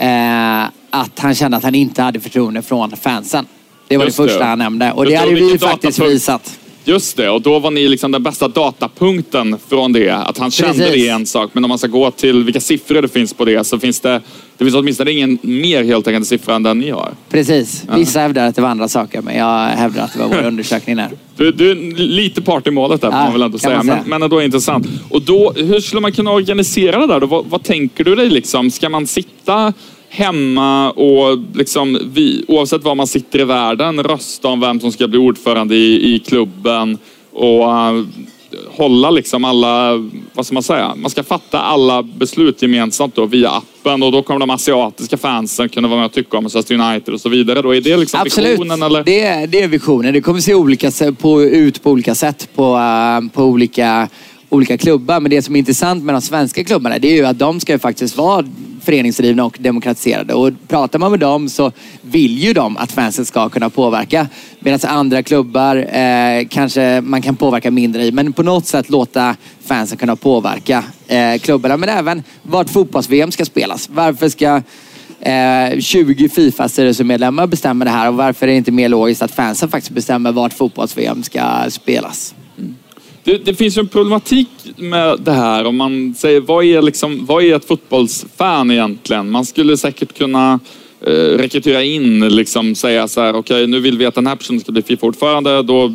eh, 0.00 0.70
att 0.90 1.18
han 1.18 1.34
kände 1.34 1.56
att 1.56 1.62
han 1.62 1.74
inte 1.74 2.02
hade 2.02 2.20
förtroende 2.20 2.62
från 2.62 2.96
fansen. 2.96 3.46
Det 3.88 3.96
var 3.96 4.04
Just 4.04 4.16
det 4.16 4.22
första 4.22 4.38
det. 4.38 4.44
han 4.44 4.58
nämnde 4.58 4.92
och 4.92 5.04
Just 5.04 5.12
det 5.14 5.20
hade 5.20 5.34
vi 5.34 5.58
faktiskt 5.58 5.98
visat. 5.98 6.58
Just 6.88 7.16
det, 7.16 7.30
och 7.30 7.42
då 7.42 7.58
var 7.58 7.70
ni 7.70 7.88
liksom 7.88 8.12
den 8.12 8.22
bästa 8.22 8.48
datapunkten 8.48 9.56
från 9.68 9.92
det. 9.92 10.10
Att 10.10 10.38
han 10.38 10.50
kände 10.50 10.74
Precis. 10.74 10.92
det 10.92 11.08
är 11.08 11.14
en 11.14 11.26
sak, 11.26 11.50
men 11.52 11.64
om 11.64 11.68
man 11.68 11.78
ska 11.78 11.88
gå 11.88 12.10
till 12.10 12.44
vilka 12.44 12.60
siffror 12.60 13.02
det 13.02 13.08
finns 13.08 13.34
på 13.34 13.44
det 13.44 13.64
så 13.64 13.78
finns 13.78 14.00
det, 14.00 14.20
det 14.58 14.64
finns 14.64 14.74
åtminstone 14.74 15.10
ingen 15.12 15.38
mer 15.42 15.84
heltäckande 15.84 16.26
siffra 16.26 16.54
än 16.54 16.62
den 16.62 16.78
ni 16.78 16.90
har. 16.90 17.10
Precis. 17.30 17.84
Vissa 17.96 18.18
ja. 18.18 18.22
hävdar 18.22 18.46
att 18.46 18.56
det 18.56 18.62
var 18.62 18.68
andra 18.68 18.88
saker, 18.88 19.22
men 19.22 19.36
jag 19.36 19.66
hävdar 19.66 20.04
att 20.04 20.12
det 20.12 20.18
var 20.18 20.28
vår 20.28 20.42
undersökning 20.46 20.96
där. 20.96 21.10
Du, 21.36 21.52
du 21.52 21.70
är 21.70 21.74
lite 21.96 22.42
part 22.42 22.66
i 22.66 22.70
målet 22.70 23.00
där, 23.00 23.08
ja, 23.08 23.12
får 23.12 23.18
man 23.18 23.32
väl 23.32 23.42
ändå 23.42 23.58
säga. 23.58 23.82
säga. 23.82 23.94
Men, 23.94 24.08
men 24.08 24.22
ändå 24.22 24.42
intressant. 24.42 24.86
Och 25.10 25.22
då, 25.22 25.52
hur 25.56 25.80
skulle 25.80 26.00
man 26.00 26.12
kunna 26.12 26.30
organisera 26.30 27.00
det 27.00 27.06
där 27.06 27.20
då? 27.20 27.26
Vad, 27.26 27.44
vad 27.46 27.62
tänker 27.62 28.04
du 28.04 28.14
dig 28.14 28.30
liksom? 28.30 28.70
Ska 28.70 28.88
man 28.88 29.06
sitta 29.06 29.72
hemma 30.08 30.90
och 30.90 31.38
liksom 31.54 31.98
vi, 32.12 32.44
oavsett 32.48 32.84
var 32.84 32.94
man 32.94 33.06
sitter 33.06 33.38
i 33.40 33.44
världen 33.44 34.02
rösta 34.02 34.48
om 34.48 34.60
vem 34.60 34.80
som 34.80 34.92
ska 34.92 35.08
bli 35.08 35.18
ordförande 35.18 35.74
i, 35.74 36.14
i 36.14 36.18
klubben 36.18 36.98
och 37.32 37.60
uh, 37.60 38.04
hålla 38.68 39.10
liksom 39.10 39.44
alla, 39.44 39.92
vad 40.32 40.46
ska 40.46 40.54
man 40.54 40.62
säga, 40.62 40.94
man 40.96 41.10
ska 41.10 41.22
fatta 41.22 41.60
alla 41.60 42.02
beslut 42.02 42.62
gemensamt 42.62 43.14
då 43.14 43.26
via 43.26 43.50
appen 43.50 44.02
och 44.02 44.12
då 44.12 44.22
kommer 44.22 44.40
de 44.40 44.50
asiatiska 44.50 45.16
fansen 45.16 45.68
kunna 45.68 45.88
vara 45.88 45.98
med 45.98 46.06
och 46.06 46.12
tycka 46.12 46.36
om 46.36 46.44
Manchester 46.44 46.74
United 46.74 47.14
och 47.14 47.20
så 47.20 47.28
vidare. 47.28 47.62
Då 47.62 47.74
är 47.74 47.80
det 47.80 47.96
liksom 47.96 48.20
Absolut. 48.20 48.52
visionen? 48.52 48.82
Eller? 48.82 49.04
Det, 49.04 49.20
är, 49.20 49.46
det 49.46 49.62
är 49.62 49.68
visionen. 49.68 50.14
Det 50.14 50.20
kommer 50.20 50.40
se 50.40 50.54
olika, 50.54 50.90
på, 51.18 51.42
ut 51.42 51.82
på 51.82 51.90
olika 51.90 52.14
sätt 52.14 52.48
på, 52.54 52.76
uh, 52.76 53.30
på 53.32 53.44
olika 53.44 54.08
olika 54.48 54.78
klubbar. 54.78 55.20
Men 55.20 55.30
det 55.30 55.42
som 55.42 55.54
är 55.54 55.58
intressant 55.58 56.04
med 56.04 56.14
de 56.14 56.22
svenska 56.22 56.64
klubbarna 56.64 56.98
det 56.98 57.08
är 57.08 57.14
ju 57.14 57.24
att 57.24 57.38
de 57.38 57.60
ska 57.60 57.72
ju 57.72 57.78
faktiskt 57.78 58.16
vara 58.16 58.44
föreningsdrivna 58.88 59.44
och 59.44 59.58
demokratiserade. 59.60 60.34
Och 60.34 60.52
pratar 60.68 60.98
man 60.98 61.10
med 61.10 61.20
dem 61.20 61.48
så 61.48 61.72
vill 62.02 62.38
ju 62.38 62.52
de 62.52 62.76
att 62.76 62.92
fansen 62.92 63.24
ska 63.24 63.48
kunna 63.48 63.70
påverka. 63.70 64.26
Medan 64.60 64.80
andra 64.82 65.22
klubbar 65.22 65.76
eh, 65.76 66.46
kanske 66.50 67.00
man 67.00 67.22
kan 67.22 67.36
påverka 67.36 67.70
mindre 67.70 68.04
i. 68.04 68.12
Men 68.12 68.32
på 68.32 68.42
något 68.42 68.66
sätt 68.66 68.90
låta 68.90 69.36
fansen 69.64 69.98
kunna 69.98 70.16
påverka 70.16 70.84
eh, 71.08 71.38
klubbarna. 71.38 71.76
Men 71.76 71.88
även 71.88 72.22
vart 72.42 72.70
fotbolls-VM 72.70 73.30
ska 73.30 73.44
spelas. 73.44 73.88
Varför 73.92 74.28
ska 74.28 74.62
eh, 75.20 75.80
20 75.80 76.28
Fifa-styrelsemedlemmar 76.28 77.46
bestämma 77.46 77.84
det 77.84 77.90
här 77.90 78.08
och 78.08 78.14
varför 78.14 78.46
är 78.46 78.50
det 78.50 78.56
inte 78.56 78.72
mer 78.72 78.88
logiskt 78.88 79.22
att 79.22 79.32
fansen 79.34 79.68
faktiskt 79.68 79.92
bestämmer 79.92 80.32
vart 80.32 80.52
fotbolls-VM 80.52 81.22
ska 81.22 81.70
spelas? 81.70 82.34
Det, 83.28 83.38
det, 83.38 83.54
finns 83.54 83.78
ju 83.78 83.80
en 83.80 83.88
problematik 83.88 84.48
med 84.76 85.20
det 85.20 85.32
här 85.32 85.64
om 85.64 85.76
man 85.76 86.14
säger 86.14 86.40
vad 86.40 86.64
är, 86.64 86.82
liksom, 86.82 87.26
vad 87.26 87.44
är 87.44 87.56
ett 87.56 87.64
fotbollsfan 87.64 88.70
egentligen? 88.70 89.30
Man 89.30 89.44
skulle 89.44 89.76
säkert 89.76 90.18
kunna 90.18 90.60
eh, 91.06 91.12
rekrytera 91.12 91.82
in, 91.82 92.28
liksom 92.28 92.74
säga 92.74 93.08
så 93.08 93.20
här, 93.20 93.30
okej 93.30 93.38
okay, 93.38 93.66
nu 93.66 93.80
vill 93.80 93.98
vi 93.98 94.06
att 94.06 94.14
den 94.14 94.26
här 94.26 94.36
personen 94.36 94.60
ska 94.60 94.72
bli 94.72 94.82
Fifa-ordförande. 94.82 95.62
Då 95.62 95.94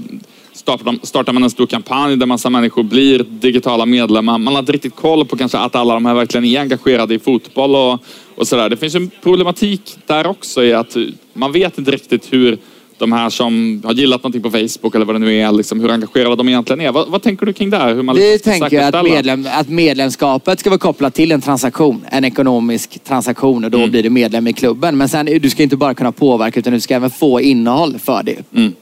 startar, 0.54 1.34
man 1.34 1.44
en 1.44 1.50
stor 1.50 1.66
kampanj 1.66 2.18
där 2.18 2.26
massa 2.26 2.50
människor 2.50 2.84
blir 2.84 3.26
digitala 3.30 3.86
medlemmar. 3.86 4.38
Man 4.38 4.54
har 4.54 4.60
inte 4.60 4.72
riktigt 4.72 4.96
koll 4.96 5.26
på 5.26 5.38
kanske 5.38 5.58
att 5.58 5.76
alla 5.76 5.94
de 5.94 6.06
här 6.06 6.14
verkligen 6.14 6.46
är 6.46 6.60
engagerade 6.60 7.14
i 7.14 7.20
fotboll 7.20 7.76
och, 7.76 8.04
och 8.36 8.48
sådär. 8.48 8.70
Det 8.70 8.78
finns 8.78 8.96
en 8.96 9.12
problematik 9.24 9.98
där 10.06 10.28
också 10.28 10.64
i 10.64 10.74
att 10.74 10.98
man 11.34 11.52
vet 11.52 11.78
inte 11.78 11.92
riktigt 11.92 12.34
hur 12.34 12.58
de 12.98 13.12
här 13.12 13.30
som 13.30 13.82
har 13.86 13.94
gillat 13.94 14.24
någonting 14.24 14.42
på 14.42 14.52
Facebook 14.52 14.96
eller 14.96 15.06
vad 15.06 15.16
det 15.16 15.20
nu 15.20 15.38
är, 15.38 15.52
liksom, 15.52 15.80
hur 15.80 15.92
engagerade 15.92 16.36
de 16.36 16.50
egentligen 16.50 16.82
är. 16.82 16.92
Vad, 16.92 17.10
vad 17.10 17.22
tänker 17.22 17.46
du 17.46 17.54
kring 17.54 17.70
det? 17.70 17.78
Hur 17.78 18.04
man 18.04 18.16
Vi 18.16 18.40
tänker 18.40 18.82
att, 18.82 19.04
medlem, 19.04 19.48
att 19.52 19.70
medlemskapet 19.70 20.60
ska 20.60 20.70
vara 20.70 20.80
kopplat 20.80 21.14
till 21.14 21.32
en 21.32 21.42
transaktion, 21.42 22.06
en 22.10 22.26
ekonomisk 22.26 23.04
transaktion 23.04 23.64
och 23.64 23.72
då 23.72 23.78
mm. 23.78 23.92
blir 23.92 24.04
du 24.04 24.10
medlem 24.10 24.48
i 24.48 24.54
klubben. 24.54 24.98
Men 24.98 25.10
sen, 25.10 25.26
du 25.26 25.50
ska 25.50 25.64
inte 25.64 25.78
bara 25.78 25.94
kunna 25.94 26.12
påverka 26.12 26.60
utan 26.60 26.74
du 26.74 26.80
ska 26.80 26.96
även 26.96 27.10
få 27.10 27.42
innehåll 27.42 28.00
för 28.00 28.24
det. 28.24 28.54
Mm. 28.56 28.74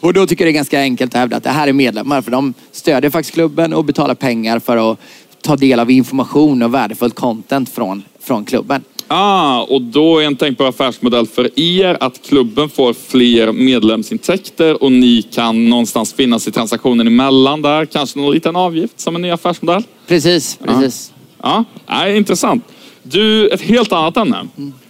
Och 0.00 0.12
då 0.12 0.26
tycker 0.26 0.44
jag 0.44 0.48
det 0.48 0.52
är 0.52 0.58
ganska 0.58 0.80
enkelt 0.80 1.14
att 1.14 1.20
hävda 1.20 1.36
att 1.36 1.44
det 1.44 1.50
här 1.50 1.68
är 1.68 1.72
medlemmar 1.72 2.22
för 2.22 2.30
de 2.30 2.54
stödjer 2.72 3.10
faktiskt 3.10 3.34
klubben 3.34 3.72
och 3.72 3.84
betalar 3.84 4.14
pengar 4.14 4.58
för 4.58 4.92
att 4.92 5.00
ta 5.40 5.56
del 5.56 5.80
av 5.80 5.90
information 5.90 6.62
och 6.62 6.74
värdefullt 6.74 7.14
content 7.14 7.68
från, 7.68 8.02
från 8.20 8.44
klubben. 8.44 8.82
Ah, 9.08 9.62
och 9.62 9.82
då 9.82 10.18
är 10.18 10.24
en 10.24 10.36
tänkbar 10.36 10.66
affärsmodell 10.66 11.26
för 11.26 11.60
er 11.60 11.96
att 12.00 12.22
klubben 12.28 12.68
får 12.68 12.92
fler 12.92 13.52
medlemsintäkter 13.52 14.82
och 14.82 14.92
ni 14.92 15.22
kan 15.22 15.68
någonstans 15.68 16.14
finnas 16.14 16.48
i 16.48 16.52
transaktionen 16.52 17.06
emellan 17.06 17.62
där. 17.62 17.84
Kanske 17.84 18.18
någon 18.18 18.34
liten 18.34 18.56
avgift 18.56 19.00
som 19.00 19.16
en 19.16 19.22
ny 19.22 19.30
affärsmodell? 19.30 19.82
Precis, 20.06 20.58
precis. 20.64 21.12
Ah. 21.38 21.48
Ja, 21.48 21.64
nej, 21.86 22.16
intressant. 22.16 22.64
Du, 23.02 23.48
ett 23.48 23.60
helt 23.60 23.92
annat 23.92 24.16
ämne. 24.16 24.48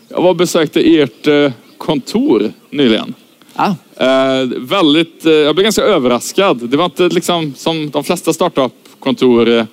Jag 0.09 0.23
var 0.23 0.31
och 0.31 0.37
besökte 0.37 0.81
ert 0.81 1.27
eh, 1.27 1.53
kontor 1.79 2.53
nyligen. 2.71 3.15
Ja. 3.57 3.77
Eh, 3.97 4.49
väldigt, 4.59 5.27
eh, 5.27 5.33
jag 5.33 5.55
blev 5.55 5.65
ganska 5.65 5.83
överraskad. 5.83 6.69
Det 6.71 6.77
var 6.77 6.85
inte 6.85 7.09
liksom 7.09 7.55
som 7.57 7.91
de 7.91 8.05
flesta 8.05 8.33
startup-kontor 8.33 9.49
eh, 9.49 9.65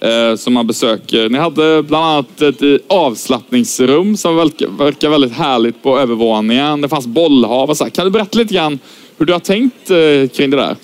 Eh, 0.00 0.36
som 0.36 0.54
man 0.54 0.66
besöker. 0.66 1.28
Ni 1.28 1.38
hade 1.38 1.82
bland 1.82 2.04
annat 2.04 2.42
ett 2.42 2.62
eh, 2.62 2.68
avslappningsrum 2.88 4.16
som 4.16 4.36
verkar, 4.36 5.08
väldigt 5.08 5.32
härligt 5.32 5.82
på 5.82 5.98
övervåningen. 5.98 6.80
Det 6.80 6.88
fanns 6.88 7.06
bollhav 7.06 7.70
och 7.70 7.76
så 7.76 7.84
här. 7.84 7.90
Kan 7.90 8.04
du 8.04 8.10
berätta 8.10 8.38
lite 8.38 8.54
grann 8.54 8.78
hur 9.18 9.26
du 9.26 9.32
har 9.32 9.40
tänkt 9.40 9.90
eh, 9.90 10.36
kring 10.36 10.50
det 10.50 10.56
där? 10.56 10.76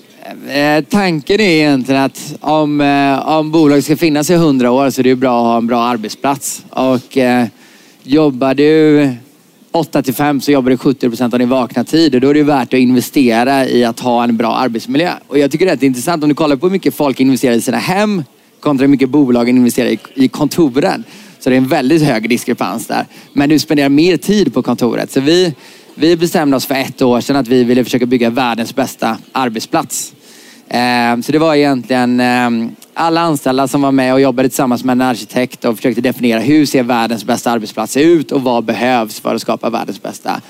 Tanken 0.81 1.39
är 1.39 1.49
egentligen 1.49 2.01
att 2.01 2.35
om, 2.41 2.81
om 3.25 3.51
bolag 3.51 3.83
ska 3.83 3.97
finnas 3.97 4.29
i 4.29 4.35
hundra 4.35 4.71
år 4.71 4.89
så 4.89 5.01
är 5.01 5.03
det 5.03 5.09
ju 5.09 5.15
bra 5.15 5.39
att 5.39 5.45
ha 5.45 5.57
en 5.57 5.67
bra 5.67 5.81
arbetsplats. 5.81 6.65
Och 6.69 7.17
eh, 7.17 7.45
jobbar 8.03 8.53
du 8.53 9.09
8 9.71 10.01
till 10.01 10.13
5 10.13 10.41
så 10.41 10.51
jobbar 10.51 10.69
du 10.69 10.77
70 10.77 11.09
procent 11.09 11.33
av 11.33 11.39
din 11.39 11.49
vakna 11.49 11.83
tid 11.83 12.15
och 12.15 12.21
då 12.21 12.29
är 12.29 12.33
det 12.33 12.39
ju 12.39 12.45
värt 12.45 12.73
att 12.73 12.79
investera 12.79 13.67
i 13.67 13.83
att 13.83 13.99
ha 13.99 14.23
en 14.23 14.37
bra 14.37 14.55
arbetsmiljö. 14.55 15.11
Och 15.27 15.39
jag 15.39 15.51
tycker 15.51 15.65
det 15.65 15.83
är 15.83 15.83
intressant 15.83 16.23
om 16.23 16.29
du 16.29 16.35
kollar 16.35 16.55
på 16.55 16.65
hur 16.65 16.71
mycket 16.71 16.95
folk 16.95 17.19
investerar 17.19 17.53
i 17.53 17.61
sina 17.61 17.77
hem 17.77 18.23
kontra 18.65 18.83
hur 18.83 18.91
mycket 18.91 19.09
bolagen 19.09 19.57
investerar 19.57 19.89
i, 19.89 19.99
i 20.13 20.27
kontoren. 20.27 21.03
Så 21.39 21.49
det 21.49 21.55
är 21.55 21.57
en 21.57 21.67
väldigt 21.67 22.01
hög 22.01 22.29
diskrepans 22.29 22.87
där. 22.87 23.05
Men 23.33 23.49
du 23.49 23.59
spenderar 23.59 23.89
mer 23.89 24.17
tid 24.17 24.53
på 24.53 24.63
kontoret. 24.63 25.11
Så 25.11 25.19
vi, 25.19 25.53
vi 25.95 26.17
bestämde 26.17 26.57
oss 26.57 26.65
för 26.65 26.75
ett 26.75 27.01
år 27.01 27.21
sedan 27.21 27.35
att 27.35 27.47
vi 27.47 27.63
ville 27.63 27.83
försöka 27.83 28.05
bygga 28.05 28.29
världens 28.29 28.75
bästa 28.75 29.17
arbetsplats. 29.31 30.13
Ehm, 30.69 31.23
så 31.23 31.31
det 31.31 31.39
var 31.39 31.55
egentligen 31.55 32.19
ehm, 32.19 32.75
alla 32.93 33.21
anställda 33.21 33.67
som 33.67 33.81
var 33.81 33.91
med 33.91 34.13
och 34.13 34.21
jobbade 34.21 34.49
tillsammans 34.49 34.83
med 34.83 34.93
en 34.93 35.01
arkitekt 35.01 35.65
och 35.65 35.75
försökte 35.75 36.01
definiera 36.01 36.39
hur 36.39 36.65
ser 36.65 36.83
världens 36.83 37.25
bästa 37.25 37.51
arbetsplats 37.51 37.97
ut 37.97 38.31
och 38.31 38.41
vad 38.41 38.63
behövs 38.63 39.19
för 39.19 39.35
att 39.35 39.41
skapa 39.41 39.69
världens 39.69 40.01
bästa 40.01 40.41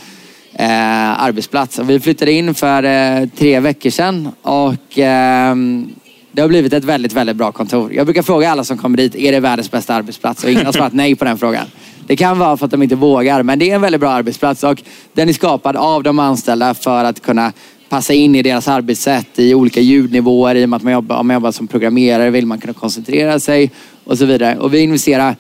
eh, 0.54 1.23
arbetsplats. 1.23 1.80
Och 1.80 1.89
vi 1.89 1.99
flyttade 1.99 2.32
in 2.32 2.54
för 2.54 2.84
eh, 2.84 3.28
tre 3.38 3.60
veckor 3.60 3.89
sedan 3.89 4.30
och 4.41 4.97
ehm, 4.99 5.89
det 6.36 6.41
har 6.41 6.50
blivit 6.50 6.74
ett 6.74 6.84
väldigt, 6.84 7.13
väldigt 7.13 7.36
bra 7.36 7.52
kontor. 7.52 7.93
Jag 7.93 8.06
brukar 8.06 8.21
fråga 8.21 8.52
alla 8.52 8.63
som 8.63 8.78
kommer 8.78 8.98
dit, 8.98 9.15
är 9.15 9.32
det 9.32 9.39
världens 9.39 9.71
bästa 9.71 9.95
arbetsplats? 9.95 10.43
Och 10.43 10.52
ingen 10.52 10.65
har 10.65 10.74
svarat 10.74 10.93
nej 10.93 11.15
på 11.15 11.26
den 11.26 11.38
frågan. 11.38 11.65
Det 12.08 12.15
kan 12.15 12.39
vara 12.39 12.58
för 12.58 12.65
att 12.65 12.71
de 12.71 12.84
inte 12.84 12.95
vågar, 12.95 13.43
men 13.43 13.60
det 13.60 13.71
är 13.71 13.76
en 13.76 13.82
väldigt 13.82 14.02
bra 14.02 14.10
arbetsplats 14.10 14.63
och 14.63 14.84
den 15.13 15.30
är 15.30 15.34
skapad 15.34 15.76
av 15.76 16.04
de 16.04 16.19
anställda 16.19 16.74
för 16.74 17.04
att 17.04 17.21
kunna 17.21 17.54
passa 17.89 18.13
in 18.13 18.36
i 18.36 18.41
deras 18.41 18.67
arbetssätt 18.67 19.39
i 19.39 19.54
olika 19.54 19.82
ljudnivåer. 19.82 20.56
I 20.56 20.65
och 20.65 20.69
med 20.69 20.78
att 20.78 20.84
man 20.84 20.93
jobbar, 20.93 21.15
om 21.15 21.28
man 21.28 21.34
jobbar 21.34 21.52
som 21.52 21.67
programmerare 21.67 22.30
vill 22.30 22.45
man 22.45 22.60
kunna 22.60 22.74
koncentrera 22.74 23.39
sig 23.39 23.71
och 24.04 24.17
så 24.17 24.26
vidare. 24.26 24.58
Och 24.58 24.74
vi 24.74 24.80
investerar 24.80 25.36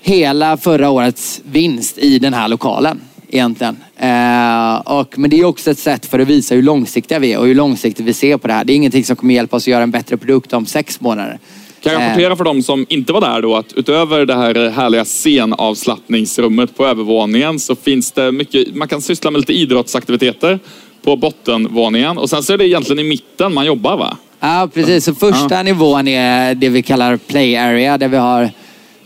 hela 0.00 0.56
förra 0.56 0.90
årets 0.90 1.40
vinst 1.44 1.98
i 1.98 2.18
den 2.18 2.34
här 2.34 2.48
lokalen 2.48 3.00
egentligen. 3.30 3.76
Eh, 3.96 4.76
och, 4.76 5.18
men 5.18 5.30
det 5.30 5.40
är 5.40 5.44
också 5.44 5.70
ett 5.70 5.78
sätt 5.78 6.06
för 6.06 6.18
att 6.18 6.28
visa 6.28 6.54
hur 6.54 6.62
långsiktiga 6.62 7.18
vi 7.18 7.32
är 7.32 7.38
och 7.38 7.46
hur 7.46 7.54
långsiktigt 7.54 8.06
vi 8.06 8.12
ser 8.14 8.36
på 8.36 8.48
det 8.48 8.54
här. 8.54 8.64
Det 8.64 8.72
är 8.72 8.74
ingenting 8.74 9.04
som 9.04 9.16
kommer 9.16 9.34
hjälpa 9.34 9.56
oss 9.56 9.62
att 9.62 9.66
göra 9.66 9.82
en 9.82 9.90
bättre 9.90 10.16
produkt 10.16 10.52
om 10.52 10.66
sex 10.66 11.00
månader. 11.00 11.38
Kan 11.82 11.92
jag 11.92 12.02
Eh. 12.02 12.06
rapportera 12.08 12.36
för 12.36 12.44
de 12.44 12.62
som 12.62 12.86
inte 12.88 13.12
var 13.12 13.20
där 13.20 13.42
då 13.42 13.56
att 13.56 13.72
utöver 13.72 14.26
det 14.26 14.34
här 14.34 14.70
härliga 14.70 15.04
scenavslappningsrummet 15.04 16.76
på 16.76 16.86
övervåningen 16.86 17.58
så 17.58 17.76
finns 17.76 18.12
det 18.12 18.32
mycket, 18.32 18.74
man 18.74 18.88
kan 18.88 19.02
syssla 19.02 19.30
med 19.30 19.38
lite 19.40 19.52
idrottsaktiviteter 19.52 20.58
på 21.02 21.16
bottenvåningen 21.16 22.18
och 22.18 22.30
sen 22.30 22.42
så 22.42 22.52
är 22.52 22.58
det 22.58 22.68
egentligen 22.68 23.06
i 23.06 23.08
mitten 23.08 23.54
man 23.54 23.66
jobbar 23.66 23.96
va? 23.96 24.16
Ja, 24.40 24.68
precis. 24.74 25.04
Så 25.04 25.14
första 25.14 25.62
nivån 25.62 26.08
är 26.08 26.54
det 26.54 26.68
vi 26.68 26.82
kallar 26.82 27.16
play 27.16 27.56
area 27.56 27.98
där 27.98 28.08
vi 28.08 28.16
har 28.16 28.50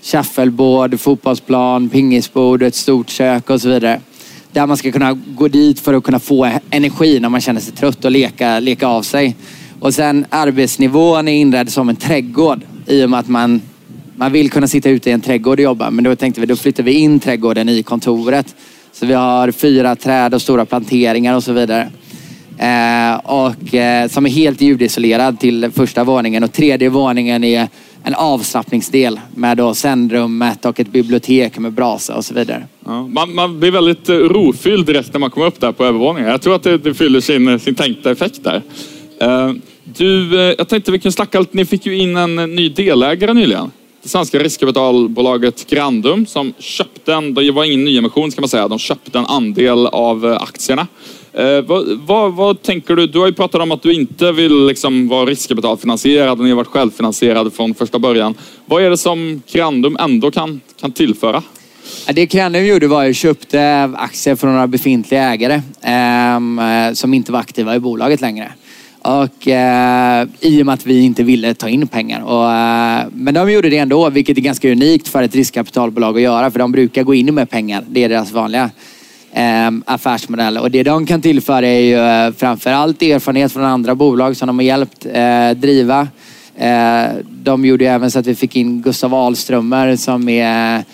shuffleboard, 0.02 1.00
fotbollsplan, 1.00 1.88
pingisbord, 1.88 2.62
ett 2.62 2.74
stort 2.74 3.10
kök 3.10 3.50
och 3.50 3.60
så 3.60 3.68
vidare. 3.68 4.00
Där 4.52 4.66
man 4.66 4.76
ska 4.76 4.92
kunna 4.92 5.12
gå 5.12 5.48
dit 5.48 5.80
för 5.80 5.94
att 5.94 6.04
kunna 6.04 6.18
få 6.18 6.50
energi 6.70 7.20
när 7.20 7.28
man 7.28 7.40
känner 7.40 7.60
sig 7.60 7.74
trött 7.74 8.04
och 8.04 8.10
leka, 8.10 8.60
leka 8.60 8.86
av 8.86 9.02
sig. 9.02 9.36
Och 9.80 9.94
sen 9.94 10.26
arbetsnivån 10.30 11.28
är 11.28 11.32
inredd 11.32 11.72
som 11.72 11.88
en 11.88 11.96
trädgård 11.96 12.60
i 12.86 13.04
och 13.04 13.10
med 13.10 13.20
att 13.20 13.28
man, 13.28 13.60
man 14.16 14.32
vill 14.32 14.50
kunna 14.50 14.66
sitta 14.66 14.90
ute 14.90 15.10
i 15.10 15.12
en 15.12 15.20
trädgård 15.20 15.58
och 15.58 15.64
jobba. 15.64 15.90
Men 15.90 16.04
då 16.04 16.16
tänkte 16.16 16.40
vi, 16.40 16.46
då 16.46 16.56
flyttar 16.56 16.82
vi 16.82 16.92
in 16.92 17.20
trädgården 17.20 17.68
i 17.68 17.82
kontoret. 17.82 18.54
Så 18.92 19.06
vi 19.06 19.14
har 19.14 19.50
fyra 19.50 19.96
träd 19.96 20.34
och 20.34 20.42
stora 20.42 20.64
planteringar 20.64 21.36
och 21.36 21.44
så 21.44 21.52
vidare. 21.52 21.90
Eh, 22.58 23.16
och, 23.24 23.74
eh, 23.74 24.08
som 24.08 24.26
är 24.26 24.30
helt 24.30 24.60
ljudisolerad 24.60 25.40
till 25.40 25.70
första 25.74 26.04
våningen. 26.04 26.44
Och 26.44 26.52
tredje 26.52 26.88
våningen 26.88 27.44
är 27.44 27.68
en 28.04 28.14
avslappningsdel 28.14 29.20
med 29.34 29.56
då 29.56 29.74
sändrummet 29.74 30.64
och 30.64 30.80
ett 30.80 30.92
bibliotek 30.92 31.58
med 31.58 31.72
brasa 31.72 32.16
och 32.16 32.24
så 32.24 32.34
vidare. 32.34 32.66
Ja, 32.84 33.06
man, 33.06 33.34
man 33.34 33.60
blir 33.60 33.70
väldigt 33.70 34.08
eh, 34.08 34.14
rofylld 34.14 34.86
direkt 34.86 35.12
när 35.12 35.20
man 35.20 35.30
kommer 35.30 35.46
upp 35.46 35.60
där 35.60 35.72
på 35.72 35.84
övervåningen. 35.84 36.30
Jag 36.30 36.42
tror 36.42 36.54
att 36.54 36.62
det, 36.62 36.78
det 36.78 36.94
fyller 36.94 37.20
sin, 37.20 37.48
eh, 37.48 37.58
sin 37.58 37.74
tänkta 37.74 38.10
effekt 38.10 38.44
där. 38.44 38.62
Eh, 39.20 39.52
du, 39.84 40.40
eh, 40.40 40.54
jag 40.58 40.68
tänkte 40.68 40.92
vi 40.92 40.98
kunde 40.98 41.12
snacka 41.12 41.40
lite. 41.40 41.56
Ni 41.56 41.64
fick 41.64 41.86
ju 41.86 41.98
in 41.98 42.16
en 42.16 42.36
ny 42.36 42.68
delägare 42.68 43.34
nyligen. 43.34 43.70
Det 44.02 44.08
svenska 44.08 44.38
riskkapitalbolaget 44.38 45.70
Grandum 45.70 46.26
som 46.26 46.52
köpte 46.58 47.14
en, 47.14 47.34
det 47.34 47.50
var 47.50 47.64
ingen 47.64 47.84
nyemission 47.84 48.32
ska 48.32 48.40
man 48.40 48.48
säga, 48.48 48.68
de 48.68 48.78
köpte 48.78 49.18
en 49.18 49.26
andel 49.26 49.86
av 49.86 50.38
aktierna. 50.40 50.86
Eh, 51.34 51.60
vad, 51.60 51.86
vad, 52.06 52.32
vad 52.32 52.62
tänker 52.62 52.96
du? 52.96 53.06
Du 53.06 53.18
har 53.18 53.26
ju 53.26 53.32
pratat 53.32 53.60
om 53.60 53.72
att 53.72 53.82
du 53.82 53.94
inte 53.94 54.32
vill 54.32 54.66
liksom 54.66 55.08
vara 55.08 55.26
riskkapitalfinansierad 55.26 56.38
och 56.38 56.44
ni 56.44 56.50
har 56.50 56.56
varit 56.56 56.66
självfinansierade 56.66 57.50
från 57.50 57.74
första 57.74 57.98
början. 57.98 58.34
Vad 58.66 58.82
är 58.82 58.90
det 58.90 58.96
som 58.96 59.42
Crandum 59.46 59.96
ändå 60.00 60.30
kan, 60.30 60.60
kan 60.80 60.92
tillföra? 60.92 61.42
Det 62.14 62.26
Crandum 62.26 62.66
gjorde 62.66 62.86
var 62.86 63.08
att 63.08 63.16
köpte 63.16 63.90
aktier 63.96 64.36
från 64.36 64.52
några 64.52 64.66
befintliga 64.66 65.22
ägare 65.22 65.62
ehm, 65.82 66.58
eh, 66.58 66.92
som 66.92 67.14
inte 67.14 67.32
var 67.32 67.40
aktiva 67.40 67.76
i 67.76 67.80
bolaget 67.80 68.20
längre. 68.20 68.52
Och 68.98 69.48
eh, 69.48 70.26
i 70.40 70.62
och 70.62 70.66
med 70.66 70.72
att 70.72 70.86
vi 70.86 71.02
inte 71.02 71.22
ville 71.22 71.54
ta 71.54 71.68
in 71.68 71.86
pengar. 71.86 72.22
Och, 72.22 72.52
eh, 72.52 73.06
men 73.12 73.34
de 73.34 73.52
gjorde 73.52 73.70
det 73.70 73.78
ändå, 73.78 74.10
vilket 74.10 74.38
är 74.38 74.42
ganska 74.42 74.72
unikt 74.72 75.08
för 75.08 75.22
ett 75.22 75.34
riskkapitalbolag 75.34 76.16
att 76.16 76.22
göra. 76.22 76.50
För 76.50 76.58
de 76.58 76.72
brukar 76.72 77.02
gå 77.02 77.14
in 77.14 77.34
med 77.34 77.50
pengar. 77.50 77.84
Det 77.88 78.04
är 78.04 78.08
deras 78.08 78.32
vanliga 78.32 78.70
Ehm, 79.34 79.84
affärsmodell. 79.86 80.58
Och 80.58 80.70
det 80.70 80.82
de 80.82 81.06
kan 81.06 81.22
tillföra 81.22 81.66
är 81.66 81.80
ju 81.80 82.26
eh, 82.26 82.32
framförallt 82.32 83.02
erfarenhet 83.02 83.52
från 83.52 83.64
andra 83.64 83.94
bolag 83.94 84.36
som 84.36 84.46
de 84.46 84.58
har 84.58 84.64
hjälpt 84.64 85.06
eh, 85.12 85.50
driva. 85.50 86.08
Eh, 86.56 87.04
de 87.28 87.64
gjorde 87.64 87.84
ju 87.84 87.90
även 87.90 88.10
så 88.10 88.18
att 88.18 88.26
vi 88.26 88.34
fick 88.34 88.56
in 88.56 88.82
Gustav 88.82 89.14
Ahlströmer 89.14 89.96
som 89.96 90.28
är 90.28 90.78
eh, 90.78 90.84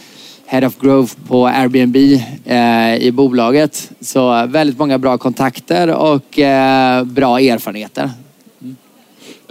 Head 0.46 0.66
of 0.66 0.78
Growth 0.80 1.14
på 1.28 1.46
Airbnb 1.46 1.96
eh, 2.44 2.96
i 2.96 3.12
bolaget. 3.12 3.90
Så 4.00 4.46
väldigt 4.46 4.78
många 4.78 4.98
bra 4.98 5.18
kontakter 5.18 5.94
och 5.94 6.38
eh, 6.38 7.04
bra 7.04 7.40
erfarenheter. 7.40 8.10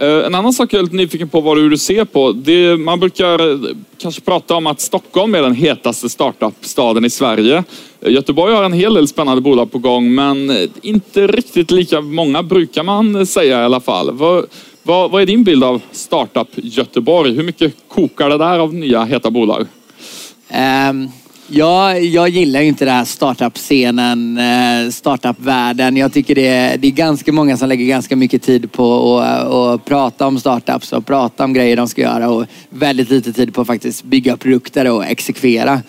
Eh, 0.00 0.26
en 0.26 0.34
annan 0.34 0.52
sak 0.52 0.72
jag 0.72 0.78
är 0.78 0.82
lite 0.82 0.96
nyfiken 0.96 1.28
på 1.28 1.40
vad 1.40 1.56
du 1.56 1.78
ser 1.78 2.04
på. 2.04 2.32
Det, 2.32 2.76
man 2.76 3.00
brukar 3.00 3.50
eh, 3.50 3.70
kanske 3.98 4.20
prata 4.20 4.54
om 4.54 4.66
att 4.66 4.80
Stockholm 4.80 5.34
är 5.34 5.42
den 5.42 5.54
hetaste 5.54 6.08
startup-staden 6.08 7.04
i 7.04 7.10
Sverige. 7.10 7.64
Eh, 8.00 8.12
Göteborg 8.12 8.54
har 8.54 8.64
en 8.64 8.72
hel 8.72 8.94
del 8.94 9.08
spännande 9.08 9.42
bolag 9.42 9.72
på 9.72 9.78
gång 9.78 10.14
men 10.14 10.68
inte 10.82 11.26
riktigt 11.26 11.70
lika 11.70 12.00
många 12.00 12.42
brukar 12.42 12.82
man 12.82 13.26
säga 13.26 13.60
i 13.60 13.64
alla 13.64 13.80
fall. 13.80 14.10
Vad, 14.10 14.46
vad, 14.82 15.10
vad 15.10 15.22
är 15.22 15.26
din 15.26 15.44
bild 15.44 15.64
av 15.64 15.82
startup 15.92 16.48
Göteborg? 16.54 17.34
Hur 17.34 17.42
mycket 17.42 17.74
kokar 17.88 18.30
det 18.30 18.38
där 18.38 18.58
av 18.58 18.74
nya 18.74 19.04
heta 19.04 19.30
bolag? 19.30 19.66
Um, 20.90 21.08
jag, 21.50 22.04
jag 22.04 22.28
gillar 22.28 22.60
ju 22.60 22.68
inte 22.68 22.84
den 22.84 22.94
här 22.94 23.04
startup-scenen, 23.04 24.38
eh, 24.38 24.90
startup-världen. 24.90 25.96
Jag 25.96 26.12
tycker 26.12 26.34
det 26.34 26.46
är, 26.46 26.78
det 26.78 26.88
är 26.88 26.92
ganska 26.92 27.32
många 27.32 27.56
som 27.56 27.68
lägger 27.68 27.86
ganska 27.86 28.16
mycket 28.16 28.42
tid 28.42 28.72
på 28.72 29.18
att 29.18 29.48
och 29.48 29.84
prata 29.84 30.26
om 30.26 30.40
startups 30.40 30.92
och 30.92 31.06
prata 31.06 31.44
om 31.44 31.52
grejer 31.52 31.76
de 31.76 31.88
ska 31.88 32.02
göra 32.02 32.30
och 32.30 32.44
väldigt 32.70 33.10
lite 33.10 33.32
tid 33.32 33.54
på 33.54 33.60
att 33.60 33.66
faktiskt 33.66 34.04
bygga 34.04 34.36
produkter 34.36 34.90
och 34.90 35.06
exekvera. 35.06 35.82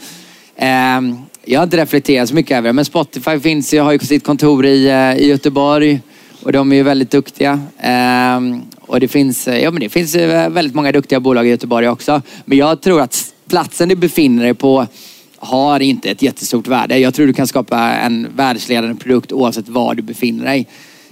Ehm, 0.56 1.18
jag 1.46 1.60
har 1.60 1.64
inte 1.64 1.78
reflekterat 1.78 2.30
så 2.30 2.36
mycket 2.36 2.58
över 2.58 2.70
det, 2.70 2.74
men 2.74 2.86
Spotify 2.86 3.40
finns 3.40 3.74
ju, 3.74 3.80
har 3.80 3.92
ju 3.92 4.00
sitt 4.00 4.24
kontor 4.24 4.66
i, 4.66 4.88
eh, 4.88 5.24
i 5.24 5.28
Göteborg 5.28 6.02
och 6.44 6.52
de 6.52 6.72
är 6.72 6.76
ju 6.76 6.84
väldigt 6.84 7.12
duktiga. 7.12 7.62
Ehm, 7.80 8.62
och 8.82 9.00
det 9.00 9.08
finns, 9.08 9.48
eh, 9.48 9.64
ja, 9.64 9.72
men 9.72 9.80
det 9.80 9.90
finns 9.90 10.16
väldigt 10.16 10.76
många 10.76 10.92
duktiga 10.92 11.20
bolag 11.20 11.48
i 11.48 11.50
Göteborg 11.50 11.90
också. 11.90 12.22
Men 12.46 12.58
jag 12.58 12.82
tror 12.82 13.02
att 13.02 13.34
platsen 13.50 13.90
du 13.90 13.96
befinner 13.96 14.44
dig 14.44 14.54
på 14.54 14.88
har 15.40 15.80
inte 15.80 16.10
ett 16.10 16.22
jättestort 16.22 16.68
värde. 16.68 16.98
Jag 16.98 17.14
tror 17.14 17.28
du 17.28 17.34
kan 17.34 17.48
skapa 17.48 17.80
en 17.80 18.28
världsledande 18.36 18.96
produkt 18.96 19.32
oavsett 19.32 19.70
var 19.70 19.96
du 19.96 20.02
befinner 20.02 20.46
dig 20.46 20.68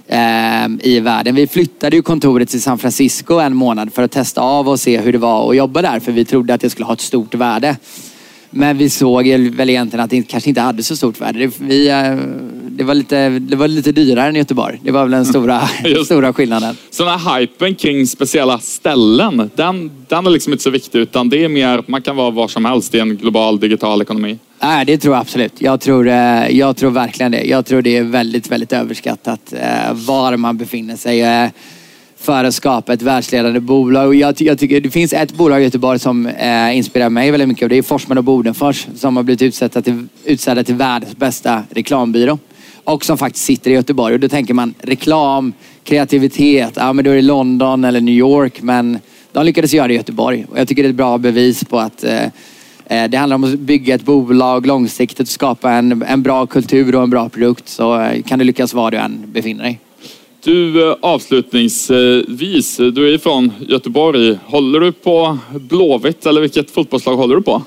ehm, 0.08 0.80
i 0.82 1.00
världen. 1.00 1.34
Vi 1.34 1.46
flyttade 1.46 1.96
ju 1.96 2.02
kontoret 2.02 2.48
till 2.48 2.62
San 2.62 2.78
Francisco 2.78 3.34
en 3.34 3.56
månad 3.56 3.94
för 3.94 4.02
att 4.02 4.10
testa 4.10 4.40
av 4.40 4.68
och 4.68 4.80
se 4.80 5.00
hur 5.00 5.12
det 5.12 5.18
var 5.18 5.50
att 5.50 5.56
jobba 5.56 5.82
där. 5.82 6.00
För 6.00 6.12
vi 6.12 6.24
trodde 6.24 6.54
att 6.54 6.60
det 6.60 6.70
skulle 6.70 6.86
ha 6.86 6.92
ett 6.92 7.00
stort 7.00 7.34
värde. 7.34 7.76
Men 8.50 8.78
vi 8.78 8.90
såg 8.90 9.28
väl 9.28 9.70
egentligen 9.70 10.04
att 10.04 10.10
det 10.10 10.22
kanske 10.22 10.48
inte 10.48 10.60
hade 10.60 10.82
så 10.82 10.96
stort 10.96 11.20
värde. 11.20 11.38
Det, 11.38 11.60
vi, 11.60 11.88
eh, 11.88 12.16
det 12.70 12.84
var 12.84 12.94
lite, 12.94 13.28
det 13.28 13.56
var 13.56 13.68
lite 13.68 13.92
dyrare 13.92 14.28
än 14.28 14.34
Göteborg. 14.34 14.80
Det 14.82 14.90
var 14.90 15.02
väl 15.02 15.10
den 15.10 15.26
stora, 15.26 15.60
stora 16.04 16.32
skillnaden. 16.32 16.76
Så 16.90 17.04
den 17.04 17.18
här 17.18 17.40
hypen 17.40 17.74
kring 17.74 18.06
speciella 18.06 18.58
ställen, 18.58 19.50
den, 19.54 19.90
den 20.08 20.26
är 20.26 20.30
liksom 20.30 20.52
inte 20.52 20.62
så 20.62 20.70
viktig 20.70 20.98
utan 20.98 21.28
det 21.28 21.44
är 21.44 21.48
mer, 21.48 21.82
man 21.86 22.02
kan 22.02 22.16
vara 22.16 22.30
var 22.30 22.48
som 22.48 22.64
helst 22.64 22.94
i 22.94 23.00
en 23.00 23.16
global 23.16 23.60
digital 23.60 24.02
ekonomi. 24.02 24.38
Nej, 24.62 24.84
det 24.84 24.98
tror 24.98 25.14
jag 25.14 25.20
absolut. 25.20 25.52
Jag 25.58 25.80
tror, 25.80 26.08
eh, 26.08 26.48
jag 26.48 26.76
tror 26.76 26.90
verkligen 26.90 27.32
det. 27.32 27.42
Jag 27.42 27.66
tror 27.66 27.82
det 27.82 27.96
är 27.96 28.02
väldigt, 28.02 28.50
väldigt 28.50 28.72
överskattat 28.72 29.52
eh, 29.52 29.94
var 29.94 30.36
man 30.36 30.56
befinner 30.56 30.96
sig 30.96 31.50
för 32.20 32.44
att 32.44 32.54
skapa 32.54 32.92
ett 32.92 33.02
världsledande 33.02 33.60
bolag. 33.60 34.06
Och 34.06 34.14
jag, 34.14 34.40
jag 34.40 34.58
tycker 34.58 34.80
det 34.80 34.90
finns 34.90 35.12
ett 35.12 35.32
bolag 35.32 35.60
i 35.60 35.64
Göteborg 35.64 35.98
som 35.98 36.26
eh, 36.26 36.76
inspirerar 36.76 37.10
mig 37.10 37.30
väldigt 37.30 37.48
mycket 37.48 37.62
och 37.62 37.68
det 37.68 37.78
är 37.78 37.82
Forsman 37.82 38.18
och 38.18 38.24
Bodenfors 38.24 38.86
som 38.96 39.16
har 39.16 39.22
blivit 39.22 39.42
utsedda 39.42 39.82
till, 39.82 40.06
utsedda 40.24 40.64
till 40.64 40.74
världens 40.74 41.16
bästa 41.16 41.62
reklambyrå. 41.70 42.38
Och 42.84 43.04
som 43.04 43.18
faktiskt 43.18 43.44
sitter 43.44 43.70
i 43.70 43.74
Göteborg. 43.74 44.14
Och 44.14 44.20
då 44.20 44.28
tänker 44.28 44.54
man 44.54 44.74
reklam, 44.82 45.52
kreativitet, 45.84 46.72
ja 46.76 46.92
men 46.92 47.04
då 47.04 47.10
är 47.10 47.14
det 47.14 47.22
London 47.22 47.84
eller 47.84 48.00
New 48.00 48.14
York. 48.14 48.62
Men 48.62 48.98
de 49.32 49.46
lyckades 49.46 49.74
göra 49.74 49.86
det 49.86 49.94
i 49.94 49.96
Göteborg. 49.96 50.46
Och 50.50 50.58
jag 50.58 50.68
tycker 50.68 50.82
det 50.82 50.88
är 50.88 50.90
ett 50.90 50.96
bra 50.96 51.18
bevis 51.18 51.64
på 51.64 51.78
att 51.78 52.04
eh, 52.04 52.24
eh 52.86 53.10
Det 53.10 53.16
handlar 53.16 53.34
om 53.34 53.44
att 53.44 53.58
bygga 53.58 53.94
ett 53.94 54.04
bolag 54.04 54.66
långsiktigt 54.66 55.20
och 55.20 55.28
skapa 55.28 55.72
en, 55.72 56.02
en 56.02 56.22
bra 56.22 56.46
kultur 56.46 56.94
och 56.94 57.02
en 57.02 57.10
bra 57.10 57.28
produkt. 57.28 57.68
Så 57.68 58.00
eh, 58.00 58.22
kan 58.22 58.38
du 58.38 58.44
lyckas 58.44 58.74
var 58.74 58.90
du 58.90 58.96
än 58.96 59.22
befinner 59.26 59.64
dig. 59.64 59.80
Du, 60.44 60.90
eh, 60.90 60.96
avslutningsvis, 61.00 62.80
eh, 62.80 62.86
du 62.86 63.14
är 63.14 63.18
från 63.18 63.52
Göteborg. 63.60 64.38
Håller 64.44 64.80
du 64.80 64.92
på 64.92 65.38
Blåvitt 65.54 66.26
eller 66.26 66.40
vilket 66.40 66.70
fotbollslag 66.70 67.16
håller 67.16 67.36
du 67.36 67.42
på? 67.42 67.62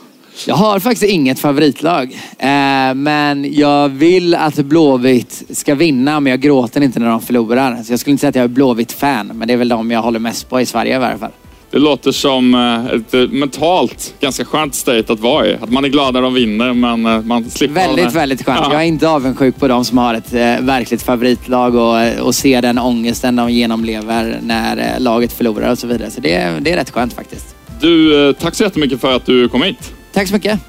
Jag 0.48 0.56
har 0.56 0.80
faktiskt 0.80 1.12
inget 1.12 1.40
favoritlag. 1.40 2.14
Eh, 2.38 2.94
men 2.96 3.54
jag 3.54 3.90
vill 3.90 4.36
att 4.36 4.56
Blåvitt 4.56 5.44
ska 5.50 5.76
vinna 5.76 6.20
men 6.20 6.32
jag 6.32 6.40
gråter 6.40 6.82
inte 6.82 7.00
när 7.00 7.10
de 7.10 7.22
förlorar. 7.22 7.84
Så 7.84 7.94
jag 7.94 8.00
skulle 8.00 8.12
inte 8.12 8.22
säga 8.22 8.30
att 8.30 8.36
jag 8.36 8.44
är 8.44 8.48
Blåvitt-fan 8.48 9.32
men 9.36 9.48
det 9.48 9.54
är 9.54 9.58
väl 9.58 9.70
de 9.70 9.92
jag 9.92 10.02
håller 10.02 10.20
mest 10.20 10.50
på 10.50 10.62
i 10.62 10.66
Sverige 10.66 10.96
i 10.96 11.00
varje 11.00 11.18
fall. 11.18 11.32
Det 11.72 11.80
låter 11.80 12.12
som 12.12 12.56
eh, 12.56 12.86
ett 12.96 13.14
eh, 13.14 13.20
mentalt 13.22 14.14
ganska 14.20 14.46
skönt 14.46 14.76
state 14.76 15.14
att 15.14 15.20
vara 15.20 15.48
i. 15.48 15.56
Att 15.62 15.70
man 15.72 15.86
är 15.86 15.90
glad 15.90 16.14
när 16.14 16.22
de 16.22 16.34
vinner 16.34 16.74
men 16.74 17.06
eh, 17.06 17.22
man 17.22 17.50
slipper 17.50 17.76
Väldigt, 17.76 18.14
väldigt 18.14 18.46
skönt. 18.46 18.60
Ja. 18.64 18.70
Jag 18.74 18.82
är 18.82 18.86
inte 18.86 19.10
avundsjuk 19.10 19.60
på 19.60 19.68
de 19.68 19.86
som 19.86 19.98
har 19.98 20.14
ett 20.14 20.34
verkligt 20.64 21.02
favoritlag 21.02 21.76
och, 21.76 22.26
och 22.28 22.36
ser 22.36 22.62
den 22.62 22.78
ångesten 22.80 23.36
de 23.36 23.50
genomlever 23.52 24.40
när 24.44 25.00
laget 25.00 25.34
förlorar 25.34 25.72
och 25.72 25.78
så 25.80 25.88
vidare. 25.88 26.12
Så 26.12 26.22
det, 26.22 26.34
är- 26.34 26.60
det 26.60 26.72
är 26.72 26.76
rätt 26.78 26.90
skönt 26.92 27.14
faktiskt. 27.14 27.56
Du, 27.82 28.34
tack 28.34 28.56
så 28.56 28.64
jättemycket 28.64 29.02
för 29.02 29.16
att 29.16 29.26
du 29.26 29.50
kom 29.50 29.62
hit. 29.64 29.94
Tack 30.14 30.28
så 30.28 30.34
mycket. 30.34 30.60